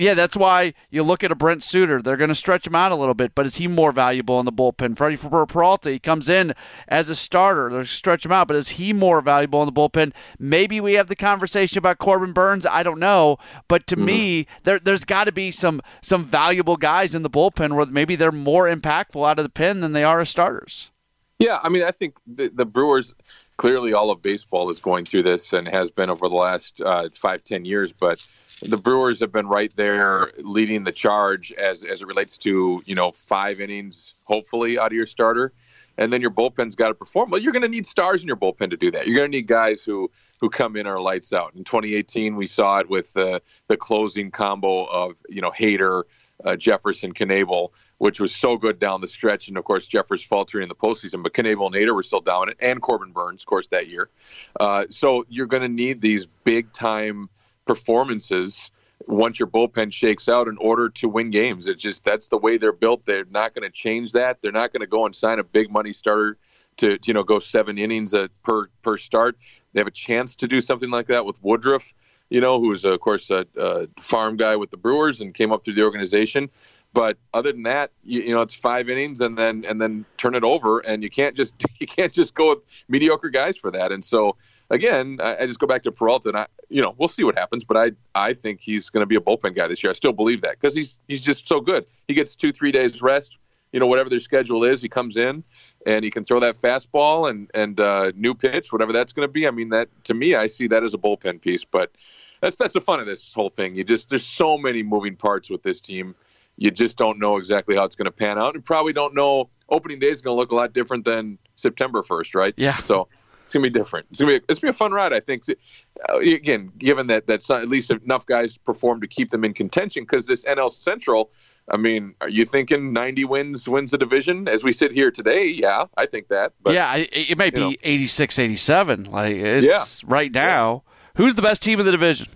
[0.00, 2.00] yeah, that's why you look at a Brent Suter.
[2.00, 4.46] They're going to stretch him out a little bit, but is he more valuable in
[4.46, 4.96] the bullpen?
[4.96, 6.54] Freddie Peralta, he comes in
[6.88, 7.68] as a starter.
[7.68, 10.14] They're stretch him out, but is he more valuable in the bullpen?
[10.38, 12.64] Maybe we have the conversation about Corbin Burnes.
[12.64, 13.36] I don't know,
[13.68, 14.04] but to mm-hmm.
[14.06, 18.16] me, there, there's got to be some some valuable guys in the bullpen where maybe
[18.16, 20.90] they're more impactful out of the pen than they are as starters.
[21.38, 23.14] Yeah, I mean, I think the, the Brewers
[23.56, 27.10] clearly all of baseball is going through this and has been over the last uh,
[27.14, 28.26] five ten years, but
[28.62, 32.94] the Brewers have been right there leading the charge as as it relates to you
[32.94, 35.52] know five innings hopefully out of your starter,
[35.98, 37.30] and then your bullpen's got to perform.
[37.30, 39.06] Well, you're going to need stars in your bullpen to do that.
[39.06, 41.54] You're going to need guys who who come in are lights out.
[41.54, 46.02] In 2018, we saw it with the the closing combo of you know Hader,
[46.44, 50.64] uh, Jeffress, Knebel, which was so good down the stretch, and of course Jeffress faltering
[50.64, 53.68] in the postseason, but Knebel and Hader were still dominant, and Corbin Burnes, of course,
[53.68, 54.10] that year.
[54.58, 57.30] Uh, so you're going to need these big time
[57.66, 58.70] performances
[59.06, 61.68] once your bullpen shakes out in order to win games.
[61.68, 63.04] It's just that's the way they're built.
[63.06, 64.42] They're not going to change that.
[64.42, 66.36] They're not going to go and sign a big money starter
[66.78, 69.36] to you know go seven innings a, per per start.
[69.72, 71.94] They have a chance to do something like that with Woodruff,
[72.28, 75.64] you know, who's of course a, a farm guy with the Brewers and came up
[75.64, 76.50] through the organization.
[76.92, 80.34] But other than that, you, you, know, it's five innings and then and then turn
[80.34, 83.92] it over, and you can't just you can't just go with mediocre guys for that.
[83.92, 84.36] And so
[84.70, 87.38] again, I, I just go back to Peralta, and I, you know, we'll see what
[87.38, 87.64] happens.
[87.64, 89.90] But I I think he's going to be a bullpen guy this year.
[89.90, 91.84] I still believe that because he's he's just so good.
[92.08, 93.36] He gets two three days rest.
[93.72, 95.44] You know, whatever their schedule is, he comes in
[95.86, 99.32] and he can throw that fastball and and uh, new pitch, whatever that's going to
[99.32, 99.46] be.
[99.46, 101.64] I mean, that to me, I see that as a bullpen piece.
[101.64, 101.92] But
[102.40, 103.76] that's that's the fun of this whole thing.
[103.76, 106.14] You just there's so many moving parts with this team
[106.56, 108.54] you just don't know exactly how it's going to pan out.
[108.54, 112.02] You probably don't know opening day is going to look a lot different than September
[112.02, 112.54] 1st, right?
[112.58, 112.76] Yeah.
[112.76, 113.08] So
[113.50, 114.06] it's going to be different.
[114.12, 115.42] It's going to be it's to be a fun ride, I think.
[115.48, 119.54] Uh, again, given that that's not, at least enough guys perform to keep them in
[119.54, 121.32] contention because this NL Central.
[121.72, 125.46] I mean, are you thinking 90 wins wins the division as we sit here today?
[125.46, 126.52] Yeah, I think that.
[126.62, 127.74] But, yeah, it, may be know.
[127.82, 129.04] 86 87.
[129.04, 130.08] Like it's yeah.
[130.08, 130.84] right now.
[130.86, 130.92] Yeah.
[131.16, 132.28] Who's the best team in the division?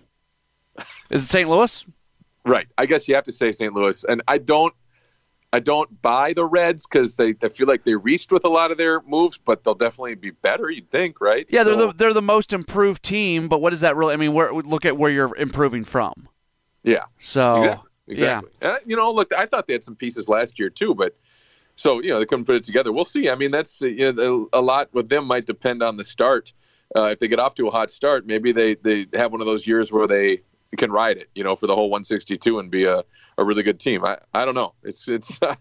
[1.10, 1.48] Is it St.
[1.48, 1.86] Louis?
[2.44, 2.66] Right.
[2.76, 3.72] I guess you have to say St.
[3.72, 4.74] Louis, and I don't.
[5.54, 8.72] I don't buy the Reds because they I feel like they reached with a lot
[8.72, 10.68] of their moves, but they'll definitely be better.
[10.68, 11.46] You'd think, right?
[11.48, 14.14] Yeah, they're the they're the most improved team, but what does that really?
[14.14, 16.28] I mean, where, look at where you're improving from.
[16.82, 17.04] Yeah.
[17.20, 17.90] So exactly.
[18.08, 18.50] exactly.
[18.62, 18.68] Yeah.
[18.68, 21.16] Uh, you know, look, I thought they had some pieces last year too, but
[21.76, 22.90] so you know they couldn't put it together.
[22.90, 23.30] We'll see.
[23.30, 26.52] I mean, that's you know, a lot with them might depend on the start.
[26.96, 29.46] Uh, if they get off to a hot start, maybe they they have one of
[29.46, 30.42] those years where they
[30.76, 33.04] can ride it, you know, for the whole 162 and be a,
[33.38, 34.04] a really good team.
[34.04, 34.74] I, I don't know.
[34.82, 35.56] It's it's uh,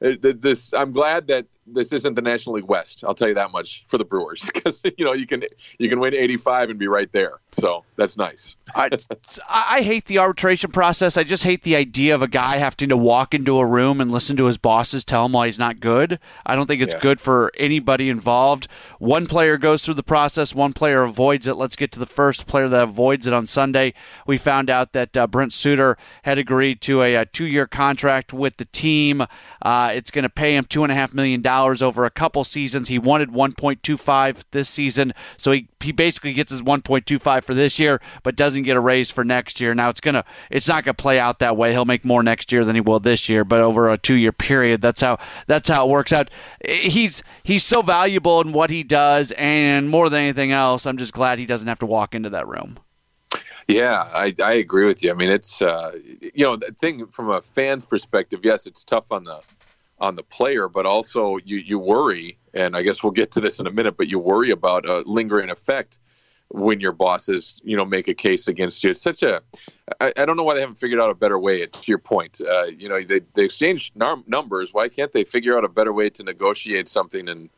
[0.00, 0.72] this.
[0.72, 3.04] I'm glad that this isn't the National League West.
[3.04, 5.44] I'll tell you that much for the Brewers because you know you can
[5.78, 7.40] you can win 85 and be right there.
[7.52, 8.56] So that's nice.
[8.74, 8.90] I,
[9.48, 11.16] I hate the arbitration process.
[11.16, 14.10] I just hate the idea of a guy having to walk into a room and
[14.10, 16.18] listen to his bosses tell him why he's not good.
[16.44, 17.00] I don't think it's yeah.
[17.00, 18.68] good for anybody involved.
[18.98, 21.54] One player goes through the process, one player avoids it.
[21.54, 23.94] Let's get to the first player that avoids it on Sunday.
[24.26, 28.56] We found out that uh, Brent Suter had agreed to a, a two-year contract with
[28.56, 29.26] the team.
[29.62, 32.44] Uh, it's going to pay him two and a half million dollars over a couple
[32.44, 32.88] seasons.
[32.88, 38.00] He wanted 1.25 this season, so he, he basically gets his 1.25 for this year,
[38.22, 39.74] but doesn't get a raise for next year.
[39.74, 41.72] Now it's gonna it's not gonna play out that way.
[41.72, 44.32] He'll make more next year than he will this year, but over a two year
[44.32, 46.30] period, that's how that's how it works out.
[46.64, 51.12] He's he's so valuable in what he does, and more than anything else, I'm just
[51.12, 52.78] glad he doesn't have to walk into that room.
[53.68, 55.10] Yeah, I, I agree with you.
[55.10, 58.40] I mean, it's uh, you know the thing from a fan's perspective.
[58.44, 59.40] Yes, it's tough on the
[59.98, 63.60] on the player, but also you you worry, and I guess we'll get to this
[63.60, 65.98] in a minute, but you worry about a lingering effect
[66.48, 68.90] when your bosses, you know, make a case against you.
[68.90, 69.42] It's such a,
[70.00, 71.66] I, I don't know why they haven't figured out a better way.
[71.66, 74.72] To your point, uh, you know, they they exchange num- numbers.
[74.72, 77.28] Why can't they figure out a better way to negotiate something?
[77.28, 77.48] And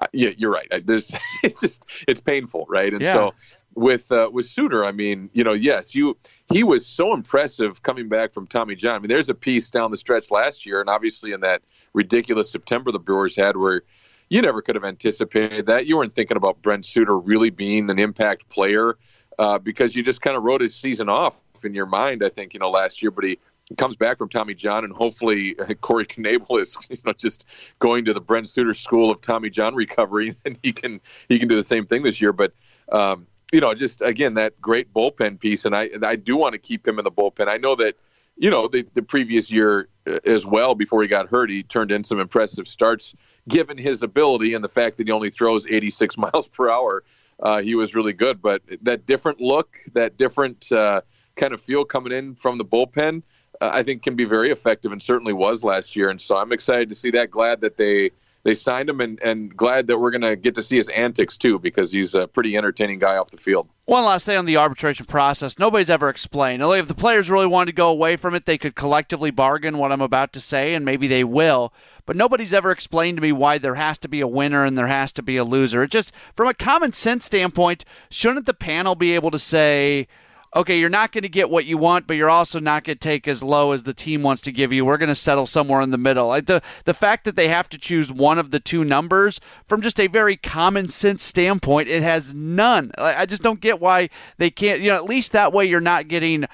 [0.00, 0.68] uh, yeah, you're right.
[0.86, 2.92] There's it's just it's painful, right?
[2.92, 3.12] And yeah.
[3.12, 3.34] so
[3.74, 6.16] with uh, with Suter, I mean, you know, yes, you
[6.52, 8.96] he was so impressive coming back from Tommy John.
[8.96, 11.62] I mean, there's a piece down the stretch last year, and obviously in that
[11.94, 13.82] ridiculous September the Brewers had, where
[14.28, 15.86] you never could have anticipated that.
[15.86, 18.96] You weren't thinking about Brent Suter really being an impact player
[19.38, 22.22] uh, because you just kind of wrote his season off in your mind.
[22.24, 23.38] I think you know last year, but he
[23.76, 27.44] comes back from Tommy John, and hopefully Corey Knebel is you know just
[27.78, 31.48] going to the Brent Suter school of Tommy John recovery, and he can he can
[31.48, 32.32] do the same thing this year.
[32.32, 32.52] But
[32.90, 36.58] um, you know, just again that great bullpen piece, and I I do want to
[36.58, 37.48] keep him in the bullpen.
[37.48, 37.96] I know that
[38.36, 41.92] you know the the previous year uh, as well before he got hurt, he turned
[41.92, 43.14] in some impressive starts.
[43.48, 47.02] Given his ability and the fact that he only throws 86 miles per hour,
[47.40, 48.40] uh, he was really good.
[48.40, 51.02] But that different look, that different uh,
[51.36, 53.22] kind of feel coming in from the bullpen,
[53.60, 56.08] uh, I think can be very effective, and certainly was last year.
[56.08, 57.30] And so I'm excited to see that.
[57.30, 58.10] Glad that they
[58.44, 61.36] they signed him, and, and glad that we're going to get to see his antics
[61.36, 63.68] too, because he's a pretty entertaining guy off the field.
[63.84, 65.58] One last thing on the arbitration process.
[65.58, 66.62] Nobody's ever explained.
[66.62, 69.92] If the players really wanted to go away from it, they could collectively bargain what
[69.92, 71.72] I'm about to say, and maybe they will.
[72.04, 74.88] But nobody's ever explained to me why there has to be a winner and there
[74.88, 75.84] has to be a loser.
[75.84, 80.08] It just, from a common sense standpoint, shouldn't the panel be able to say,
[80.54, 83.00] okay, you're not going to get what you want, but you're also not going to
[83.00, 84.84] take as low as the team wants to give you.
[84.84, 86.28] We're going to settle somewhere in the middle.
[86.28, 89.80] Like the the fact that they have to choose one of the two numbers from
[89.80, 92.92] just a very common sense standpoint, it has none.
[92.98, 94.80] I just don't get why they can't.
[94.80, 96.46] You know, at least that way you're not getting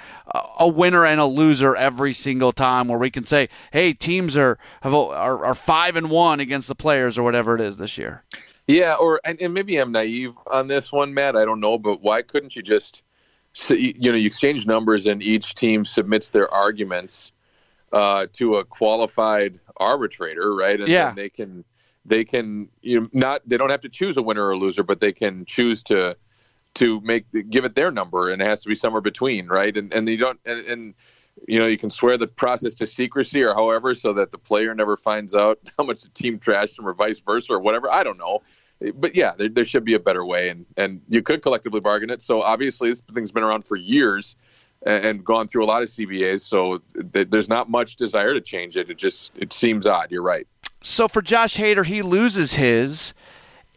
[0.58, 4.58] a winner and a loser every single time, where we can say, hey, teams are
[4.82, 8.24] have, are, are five and one against the players or whatever it is this year.
[8.66, 11.36] Yeah, or and, and maybe I'm naive on this one, Matt.
[11.36, 13.02] I don't know, but why couldn't you just
[13.60, 17.32] so, you know, you exchange numbers and each team submits their arguments
[17.92, 20.78] uh, to a qualified arbitrator, right?
[20.78, 21.12] And yeah.
[21.12, 21.64] they can
[22.04, 24.84] they can you know, not they don't have to choose a winner or a loser,
[24.84, 26.16] but they can choose to
[26.74, 29.76] to make give it their number, and it has to be somewhere between, right?
[29.76, 30.94] And and you don't and, and
[31.48, 34.72] you know you can swear the process to secrecy or however, so that the player
[34.72, 37.92] never finds out how much the team trashed them or vice versa or whatever.
[37.92, 38.40] I don't know.
[38.94, 42.10] But yeah, there, there should be a better way, and, and you could collectively bargain
[42.10, 42.22] it.
[42.22, 44.36] So obviously, this thing's been around for years
[44.86, 46.40] and, and gone through a lot of CBAs.
[46.40, 46.80] So
[47.12, 48.90] th- there's not much desire to change it.
[48.90, 50.10] It just it seems odd.
[50.10, 50.46] You're right.
[50.80, 53.14] So for Josh Hader, he loses his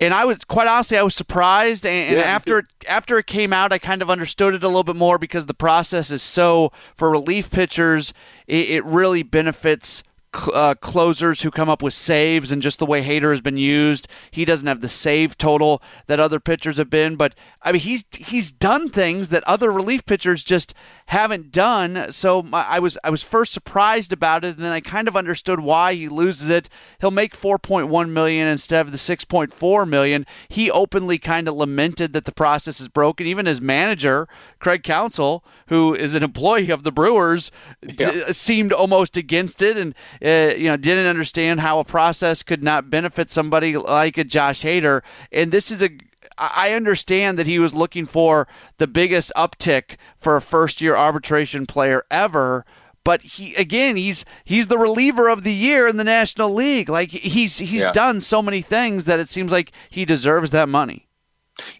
[0.02, 3.28] and I was quite honestly I was surprised and, and yeah, after it, after it
[3.28, 6.24] came out I kind of understood it a little bit more because the process is
[6.24, 8.14] so for relief pitchers
[8.47, 13.03] it, it really benefits uh, closers who come up with saves and just the way
[13.03, 14.07] Hader has been used.
[14.29, 18.05] He doesn't have the save total that other pitchers have been, but I mean he's
[18.17, 20.73] he's done things that other relief pitchers just
[21.07, 22.11] haven't done.
[22.11, 25.17] So my, I was I was first surprised about it, and then I kind of
[25.17, 26.69] understood why he loses it.
[27.01, 30.25] He'll make 4.1 million instead of the 6.4 million.
[30.47, 33.27] He openly kind of lamented that the process is broken.
[33.27, 34.29] Even his manager
[34.59, 37.51] Craig Counsell, who is an employee of the Brewers,
[37.82, 38.11] yeah.
[38.11, 39.93] d- seemed almost against it, and
[40.24, 44.63] uh, you know didn't understand how a process could not benefit somebody like a Josh
[44.63, 45.01] Hader.
[45.32, 45.89] And this is a
[46.38, 48.47] I understand that he was looking for
[48.78, 52.65] the biggest uptick for a first year arbitration player ever.
[53.03, 56.89] But he again, he's he's the reliever of the year in the National League.
[56.89, 57.91] Like he's he's yeah.
[57.91, 61.07] done so many things that it seems like he deserves that money.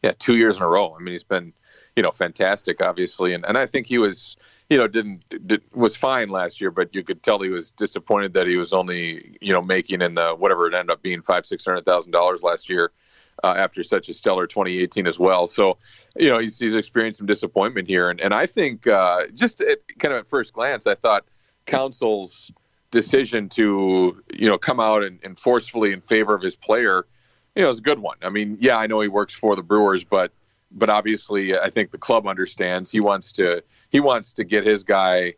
[0.04, 0.96] Yeah, two years in a row.
[0.96, 1.54] I mean, he's been,
[1.96, 4.36] you know, fantastic, obviously, and and I think he was,
[4.72, 8.34] you know, didn't did, was fine last year, but you could tell he was disappointed
[8.36, 11.46] that he was only, you know, making in the whatever it ended up being five
[11.46, 12.94] six hundred thousand dollars last year
[13.44, 15.46] uh, after such a stellar 2018 as well.
[15.46, 15.78] So,
[16.16, 18.10] you know, he's, he's experienced some disappointment here.
[18.10, 21.26] And, and I think uh, just at, kind of at first glance, I thought
[21.66, 22.50] Counsell's
[22.92, 27.08] decision to, you know, come out and, and forcefully in favor of his player,
[27.58, 28.16] you know, is a good one.
[28.22, 30.32] I mean, yeah, I know he works for the Brewers, but
[30.74, 33.62] but obviously I think the club understands he wants to
[33.92, 35.34] he wants to get his guy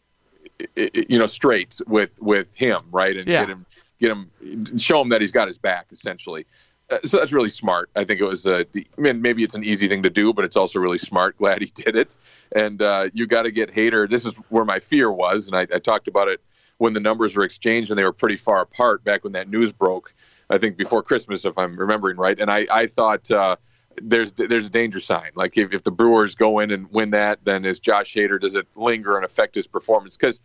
[0.77, 3.41] you know straight with with him right and yeah.
[3.41, 3.65] get him
[3.99, 6.45] get him show him that he's got his back essentially
[6.91, 7.89] uh, so that's really smart.
[7.95, 8.45] I think it was.
[8.45, 10.97] Uh, the, I mean, maybe it's an easy thing to do, but it's also really
[10.97, 11.37] smart.
[11.43, 12.17] Glad he did it.
[12.55, 14.09] And uh, you got to get Hader.
[14.09, 16.41] This is where my fear was, and I, I, talked about it
[16.77, 19.71] when the numbers were exchanged and they were pretty far apart back when that news
[19.71, 20.13] broke.
[20.49, 22.37] I think before Christmas, if I'm remembering right.
[22.39, 23.55] And I, I thought uh,
[24.01, 25.31] there's there's a danger sign.
[25.35, 28.55] Like if, if the Brewers go in and win that, then is Josh Hader does
[28.55, 30.17] it linger and affect his performance?
[30.17, 30.39] Because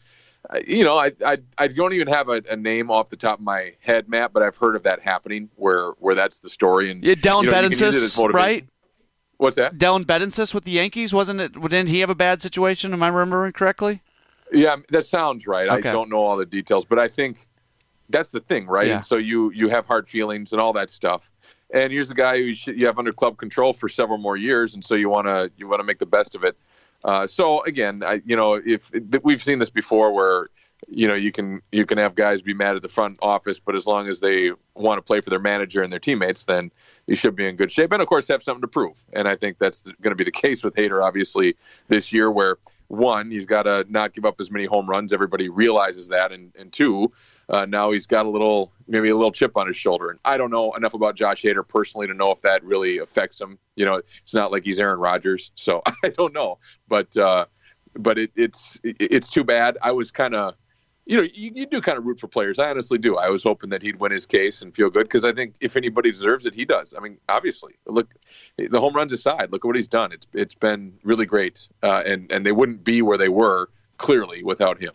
[0.50, 3.38] uh, you know, I, I I don't even have a, a, name off the top
[3.38, 6.90] of my head, Matt, but I've heard of that happening where where that's the story.
[6.90, 8.66] And yeah, Dellin you know, Betances, right?
[9.38, 9.78] What's that?
[9.78, 11.52] Dellin Betances with the Yankees, wasn't it?
[11.60, 12.92] Didn't he have a bad situation?
[12.92, 14.02] Am I remembering correctly?
[14.52, 15.68] Yeah, that sounds right.
[15.68, 15.88] Okay.
[15.88, 17.46] I don't know all the details, but I think
[18.08, 18.86] that's the thing, right?
[18.86, 19.00] Yeah.
[19.00, 21.30] so you you have hard feelings and all that stuff.
[21.72, 24.84] And here's a guy who you have under club control for several more years, and
[24.84, 26.56] so you want to you want to make the best of it.
[27.04, 28.90] Uh, so again, I, you know, if
[29.22, 30.48] we've seen this before, where
[30.88, 33.74] you know you can you can have guys be mad at the front office, but
[33.74, 36.70] as long as they want to play for their manager and their teammates, then
[37.06, 37.92] you should be in good shape.
[37.92, 39.04] And of course, have something to prove.
[39.12, 41.56] And I think that's going to be the case with Hader, obviously,
[41.88, 42.56] this year, where
[42.88, 45.12] one, he's got to not give up as many home runs.
[45.12, 47.12] Everybody realizes that, and and two,
[47.48, 50.10] uh, now he's got a little, maybe a little chip on his shoulder.
[50.10, 53.40] And I don't know enough about Josh Hader personally to know if that really affects
[53.40, 53.58] him.
[53.76, 56.58] You know, it's not like he's Aaron Rodgers, so I don't know.
[56.88, 57.46] But uh,
[57.94, 59.78] but it, it's it's too bad.
[59.82, 60.56] I was kind of,
[61.06, 62.58] you know, you, you do kind of root for players.
[62.58, 63.16] I honestly do.
[63.16, 65.74] I was hoping that he'd win his case and feel good because I think if
[65.74, 66.92] anybody deserves it, he does.
[66.96, 68.14] I mean, obviously, look,
[68.58, 70.12] the home runs aside, look at what he's done.
[70.12, 74.42] It's it's been really great, uh, and and they wouldn't be where they were clearly
[74.42, 74.92] without him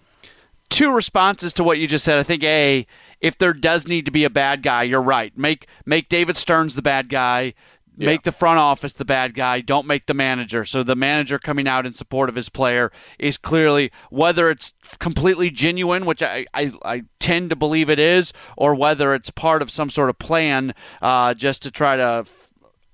[0.69, 2.19] two responses to what you just said.
[2.19, 2.85] I think a
[3.21, 5.35] if there does need to be a bad guy, you're right.
[5.37, 7.53] Make make David Stearns the bad guy.
[7.95, 8.07] Yeah.
[8.07, 9.61] Make the front office the bad guy.
[9.61, 10.65] Don't make the manager.
[10.65, 15.51] So the manager coming out in support of his player is clearly whether it's completely
[15.51, 19.69] genuine, which I, I, I tend to believe it is, or whether it's part of
[19.69, 22.25] some sort of plan uh, just to try to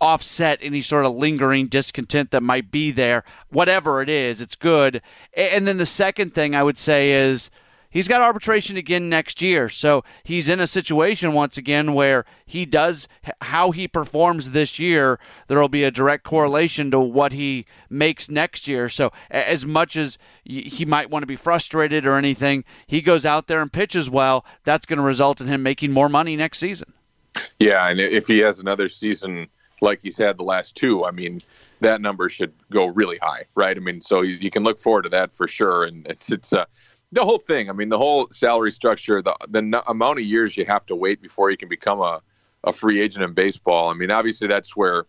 [0.02, 3.24] offset any sort of lingering discontent that might be there.
[3.50, 5.02] Whatever it is, it's good.
[5.34, 7.50] And then the second thing I would say is
[7.90, 9.68] he's got arbitration again next year.
[9.68, 13.08] So he's in a situation once again where he does
[13.42, 18.30] how he performs this year, there will be a direct correlation to what he makes
[18.30, 18.90] next year.
[18.90, 23.48] So as much as he might want to be frustrated or anything, he goes out
[23.48, 26.94] there and pitches well, that's going to result in him making more money next season.
[27.60, 29.48] Yeah, and if he has another season
[29.82, 31.42] like he's had the last two, I mean,
[31.82, 33.76] that number should go really high, right?
[33.76, 35.86] I mean, so you, you can look forward to that for sure.
[35.86, 36.66] And it's it's uh,
[37.12, 37.70] the whole thing.
[37.70, 40.96] I mean, the whole salary structure, the the n- amount of years you have to
[40.96, 42.22] wait before you can become a
[42.66, 43.90] a free agent in baseball.
[43.90, 45.06] I mean, obviously that's where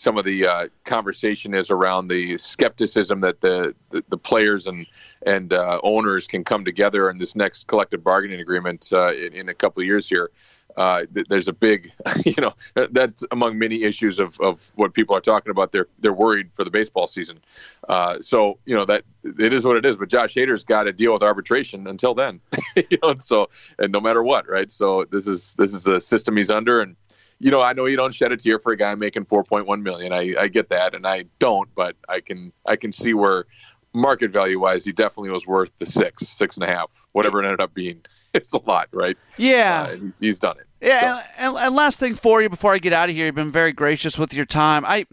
[0.00, 4.86] some of the uh, conversation is around the skepticism that the the, the players and
[5.26, 9.48] and uh, owners can come together in this next collective bargaining agreement uh, in, in,
[9.48, 10.30] a couple of years here.
[10.76, 11.92] Uh, there's a big,
[12.24, 12.54] you know,
[12.90, 15.72] that's among many issues of, of what people are talking about.
[15.72, 17.40] They're they're worried for the baseball season.
[17.88, 19.96] Uh, so you know that it is what it is.
[19.96, 22.40] But Josh Hader's got to deal with arbitration until then.
[22.76, 23.48] you know, so
[23.78, 24.70] and no matter what, right?
[24.70, 26.96] So this is this is the system he's under, and
[27.38, 30.12] you know, I know you don't shed a tear for a guy making 4.1 million.
[30.12, 33.46] I, I get that, and I don't, but I can I can see where
[33.92, 37.46] market value wise, he definitely was worth the six, six and a half, whatever it
[37.46, 38.00] ended up being.
[38.34, 39.16] It's a lot, right?
[39.38, 40.66] Yeah, uh, he's done it.
[40.80, 41.28] Yeah, so.
[41.36, 43.72] and, and last thing for you before I get out of here, you've been very
[43.72, 44.84] gracious with your time.
[44.86, 45.06] I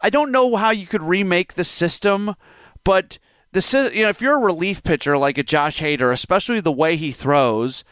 [0.00, 2.36] I don't know how you could remake the system,
[2.84, 3.18] but
[3.50, 6.96] the you know if you're a relief pitcher like a Josh Hader, especially the way
[6.96, 7.82] he throws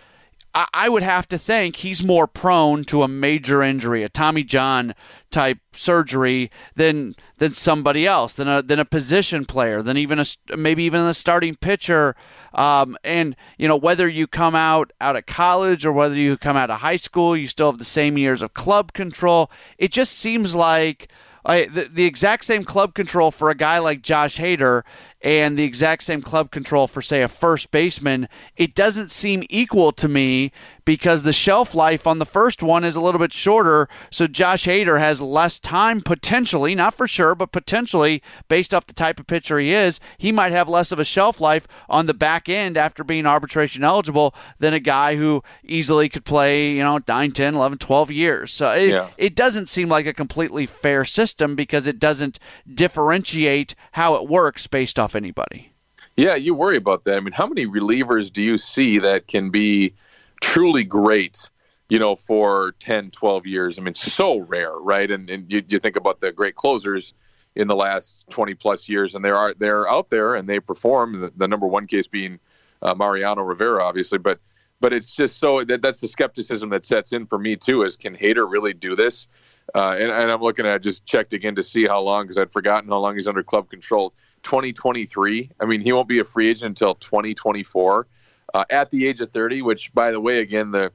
[0.53, 4.95] I would have to think he's more prone to a major injury, a Tommy John
[5.31, 10.25] type surgery than than somebody else, than a than a position player, than even a
[10.57, 12.17] maybe even a starting pitcher.
[12.53, 16.57] Um, and you know whether you come out out of college or whether you come
[16.57, 19.51] out of high school, you still have the same years of club control.
[19.79, 21.09] It just seems like.
[21.43, 24.83] I, the, the exact same club control for a guy like Josh Hader
[25.23, 29.93] and the exact same club control for, say, a first baseman, it doesn't seem equal
[29.93, 30.53] to me
[30.85, 33.89] because the shelf life on the first one is a little bit shorter.
[34.11, 38.95] So Josh Hader has less time potentially, not for sure, but potentially based off the
[38.95, 42.15] type of pitcher he is, he might have less of a shelf life on the
[42.15, 46.99] back end after being arbitration eligible than a guy who easily could play, you know,
[47.07, 48.53] 9, 10, 11, 12 years.
[48.53, 49.09] So it, yeah.
[49.17, 52.39] it doesn't seem like a completely fair system because it doesn't
[52.73, 55.73] differentiate how it works based off anybody.
[56.17, 57.17] Yeah, you worry about that.
[57.17, 59.95] I mean, how many relievers do you see that can be
[60.41, 61.49] truly great,
[61.89, 63.79] you know, for 10, 12 years?
[63.79, 65.11] I mean, so rare, right?
[65.11, 67.15] And, and you, you think about the great closers
[67.57, 71.21] in the last 20 plus years, and they are they're out there and they perform.
[71.21, 72.39] The, the number one case being
[72.83, 74.41] uh, Mariano Rivera, obviously, but
[74.81, 77.83] but it's just so that that's the skepticism that sets in for me too.
[77.83, 79.27] Is can Hader really do this?
[79.75, 82.51] Uh, and, and, I'm looking at just checked again to see how long because I'd
[82.51, 84.13] forgotten how long he's under club control.
[84.43, 85.51] 2023.
[85.61, 88.07] I mean, he won't be a free agent until 2024
[88.55, 89.63] uh, at the age of 30.
[89.63, 90.93] Which, by the way, again, the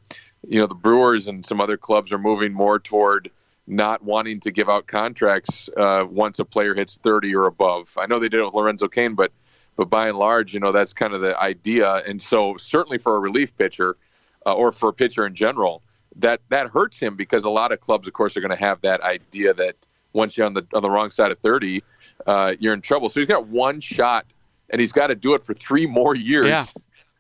[0.48, 3.30] you know the Brewers and some other clubs are moving more toward
[3.68, 7.91] not wanting to give out contracts uh, once a player hits 30 or above.
[7.98, 9.32] I know they did it with Lorenzo Cain, but
[9.76, 11.96] but by and large, you know that's kind of the idea.
[12.08, 13.98] And so certainly for a relief pitcher
[14.46, 15.82] uh, or for a pitcher in general,
[16.16, 18.82] that that hurts him because a lot of clubs, of course, are going to have
[18.82, 19.76] that idea that
[20.14, 21.84] once you're on the on the wrong side of 30
[22.26, 23.09] uh, you're in trouble.
[23.09, 24.26] So he's got one shot,
[24.69, 26.47] and he's got to do it for three more years.
[26.47, 26.65] Yeah.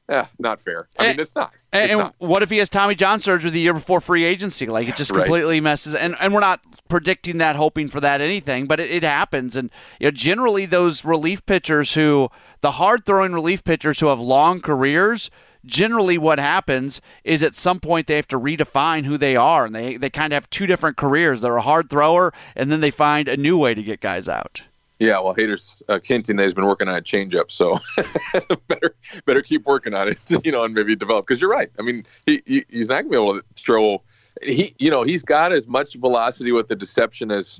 [0.07, 0.87] Yeah, not fair.
[0.99, 1.53] I and, mean, it's not.
[1.73, 2.15] Eh, it's and, not.
[2.19, 4.67] what if he has Tommy John surgery the year before free agency?
[4.67, 5.63] Like it just completely right.
[5.63, 5.95] messes.
[5.95, 8.67] And and we're not predicting that, hoping for that, anything.
[8.67, 9.55] But it, it happens.
[9.55, 12.29] And you know, generally, those relief pitchers who
[12.61, 15.29] the hard throwing relief pitchers who have long careers.
[15.65, 19.73] Generally, what happens is at some point they have to redefine who they are, and
[19.73, 21.41] they, they kind of have two different careers.
[21.41, 24.65] They're a hard thrower, and then they find a new way to get guys out.
[24.99, 27.77] Yeah, well, Hader's uh, hinting that he's been working on a changeup, so
[28.67, 31.27] better better keep working on it, you know, and maybe develop.
[31.27, 31.69] Because you're right.
[31.77, 34.01] I mean, he, he, he's not gonna be able to throw.
[34.41, 37.59] He, you know, he's got as much velocity with the deception as.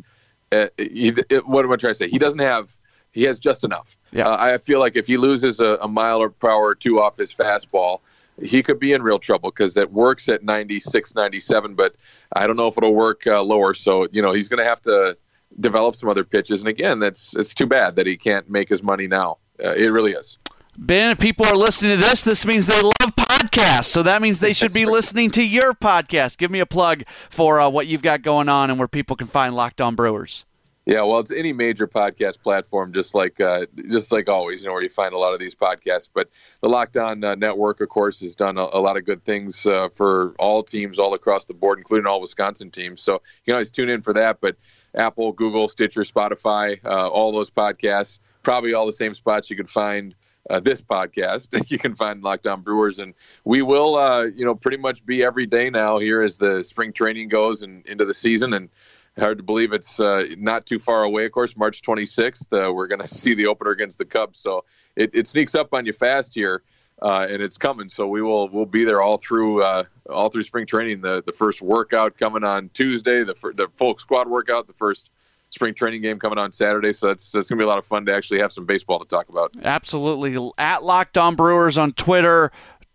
[0.51, 2.07] Uh, he, it, what am I trying to say?
[2.07, 2.77] He doesn't have.
[3.11, 3.97] He has just enough.
[4.11, 4.27] Yeah.
[4.27, 7.17] Uh, I feel like if he loses a, a mile per hour or two off
[7.17, 7.99] his fastball,
[8.41, 11.95] he could be in real trouble because it works at 96, 97, but
[12.33, 13.73] I don't know if it'll work uh, lower.
[13.73, 15.17] So, you know, he's going to have to
[15.59, 16.61] develop some other pitches.
[16.61, 19.37] And again, that's it's too bad that he can't make his money now.
[19.63, 20.37] Uh, it really is.
[20.77, 23.85] Ben, if people are listening to this, this means they love podcasts.
[23.85, 26.37] So that means they should be listening to your podcast.
[26.37, 29.27] Give me a plug for uh, what you've got going on and where people can
[29.27, 30.45] find Locked On Brewers.
[30.85, 34.73] Yeah, well, it's any major podcast platform, just like uh, just like always, you know,
[34.73, 36.09] where you find a lot of these podcasts.
[36.13, 36.29] But
[36.61, 39.65] the Locked On uh, Network, of course, has done a, a lot of good things
[39.65, 43.01] uh, for all teams all across the board, including all Wisconsin teams.
[43.01, 44.41] So you can always tune in for that.
[44.41, 44.57] But
[44.95, 48.19] Apple, Google, Stitcher, Spotify, uh, all those podcasts.
[48.43, 50.15] Probably all the same spots you can find
[50.49, 51.69] uh, this podcast.
[51.71, 55.23] you can find Locked On Brewers, and we will, uh, you know, pretty much be
[55.23, 58.53] every day now here as the spring training goes and into the season.
[58.53, 58.69] And
[59.17, 61.25] hard to believe it's uh, not too far away.
[61.25, 64.37] Of course, March 26th, uh, we're going to see the opener against the Cubs.
[64.39, 64.65] So
[64.95, 66.63] it, it sneaks up on you fast here
[67.01, 67.89] uh, and it's coming.
[67.89, 71.01] So we will we'll be there all through uh, all through spring training.
[71.01, 75.09] The the first workout coming on Tuesday, the the full squad workout, the first
[75.49, 76.93] spring training game coming on Saturday.
[76.93, 79.05] So that's that's gonna be a lot of fun to actually have some baseball to
[79.05, 79.53] talk about.
[79.63, 80.51] Absolutely.
[80.57, 82.51] At Locked On Brewers on Twitter.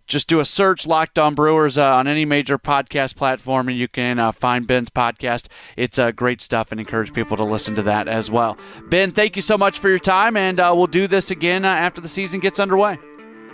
[0.07, 3.87] just do a search Locked On Brewers uh, on any major podcast platform, and you
[3.87, 5.47] can uh, find Ben's podcast.
[5.77, 8.59] It's uh, great stuff, and encourage people to listen to that as well.
[8.89, 11.69] Ben, thank you so much for your time, and uh, we'll do this again uh,
[11.69, 12.99] after the season gets underway.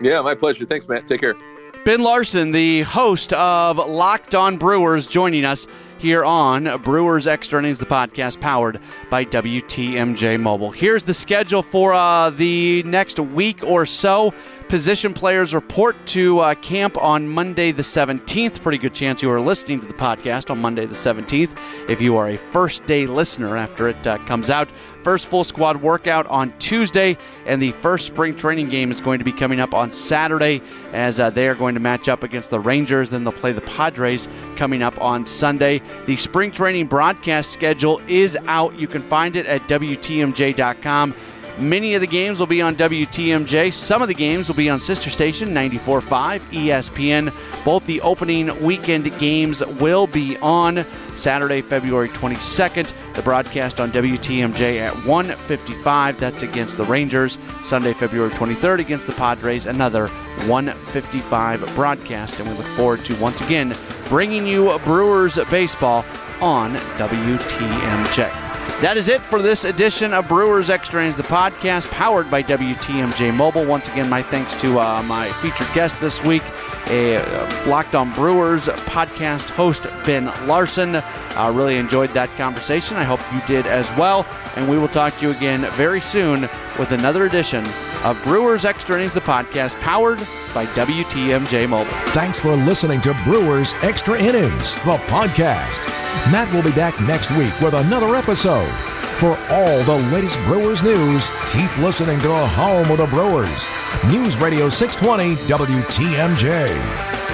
[0.00, 0.66] Yeah, my pleasure.
[0.66, 1.06] Thanks, Matt.
[1.06, 1.36] Take care.
[1.84, 5.68] Ben Larson, the host of Locked On Brewers, joining us
[5.98, 10.70] here on Brewers Extra Innings, the podcast powered by WTMJ Mobile.
[10.70, 14.34] Here's the schedule for uh, the next week or so.
[14.68, 18.60] Position players report to uh, camp on Monday the 17th.
[18.60, 21.56] Pretty good chance you are listening to the podcast on Monday the 17th
[21.88, 24.68] if you are a first day listener after it uh, comes out.
[25.02, 29.24] First full squad workout on Tuesday, and the first spring training game is going to
[29.24, 30.60] be coming up on Saturday
[30.92, 33.10] as uh, they are going to match up against the Rangers.
[33.10, 35.80] Then they'll play the Padres coming up on Sunday.
[36.06, 38.76] The spring training broadcast schedule is out.
[38.76, 41.14] You can find it at WTMJ.com.
[41.58, 43.72] Many of the games will be on WTMJ.
[43.72, 47.32] Some of the games will be on sister station 94.5 ESPN.
[47.64, 50.84] Both the opening weekend games will be on
[51.14, 52.92] Saturday, February 22nd.
[53.14, 56.18] The broadcast on WTMJ at 1:55.
[56.18, 57.38] That's against the Rangers.
[57.62, 59.64] Sunday, February 23rd against the Padres.
[59.64, 60.08] Another
[60.46, 63.74] 1:55 broadcast, and we look forward to once again
[64.10, 66.04] bringing you Brewers baseball
[66.42, 68.45] on WTMJ.
[68.82, 73.34] That is it for this edition of Brewers Extra Innings, the podcast powered by WTMJ
[73.34, 73.64] Mobile.
[73.64, 76.42] Once again, my thanks to uh, my featured guest this week,
[76.88, 80.96] a uh, Locked On Brewers podcast host, Ben Larson.
[80.96, 82.98] I uh, really enjoyed that conversation.
[82.98, 84.26] I hope you did as well.
[84.56, 86.46] And we will talk to you again very soon
[86.78, 87.64] with another edition
[88.04, 90.18] of Brewers Extra Innings, the podcast powered
[90.54, 91.90] by WTMJ Mobile.
[92.08, 95.86] Thanks for listening to Brewers Extra Innings, the podcast.
[96.30, 98.70] Matt will be back next week with another episode.
[99.18, 103.70] For all the latest Brewers news, keep listening to Home of the Brewers.
[104.08, 107.25] News Radio 620 WTMJ.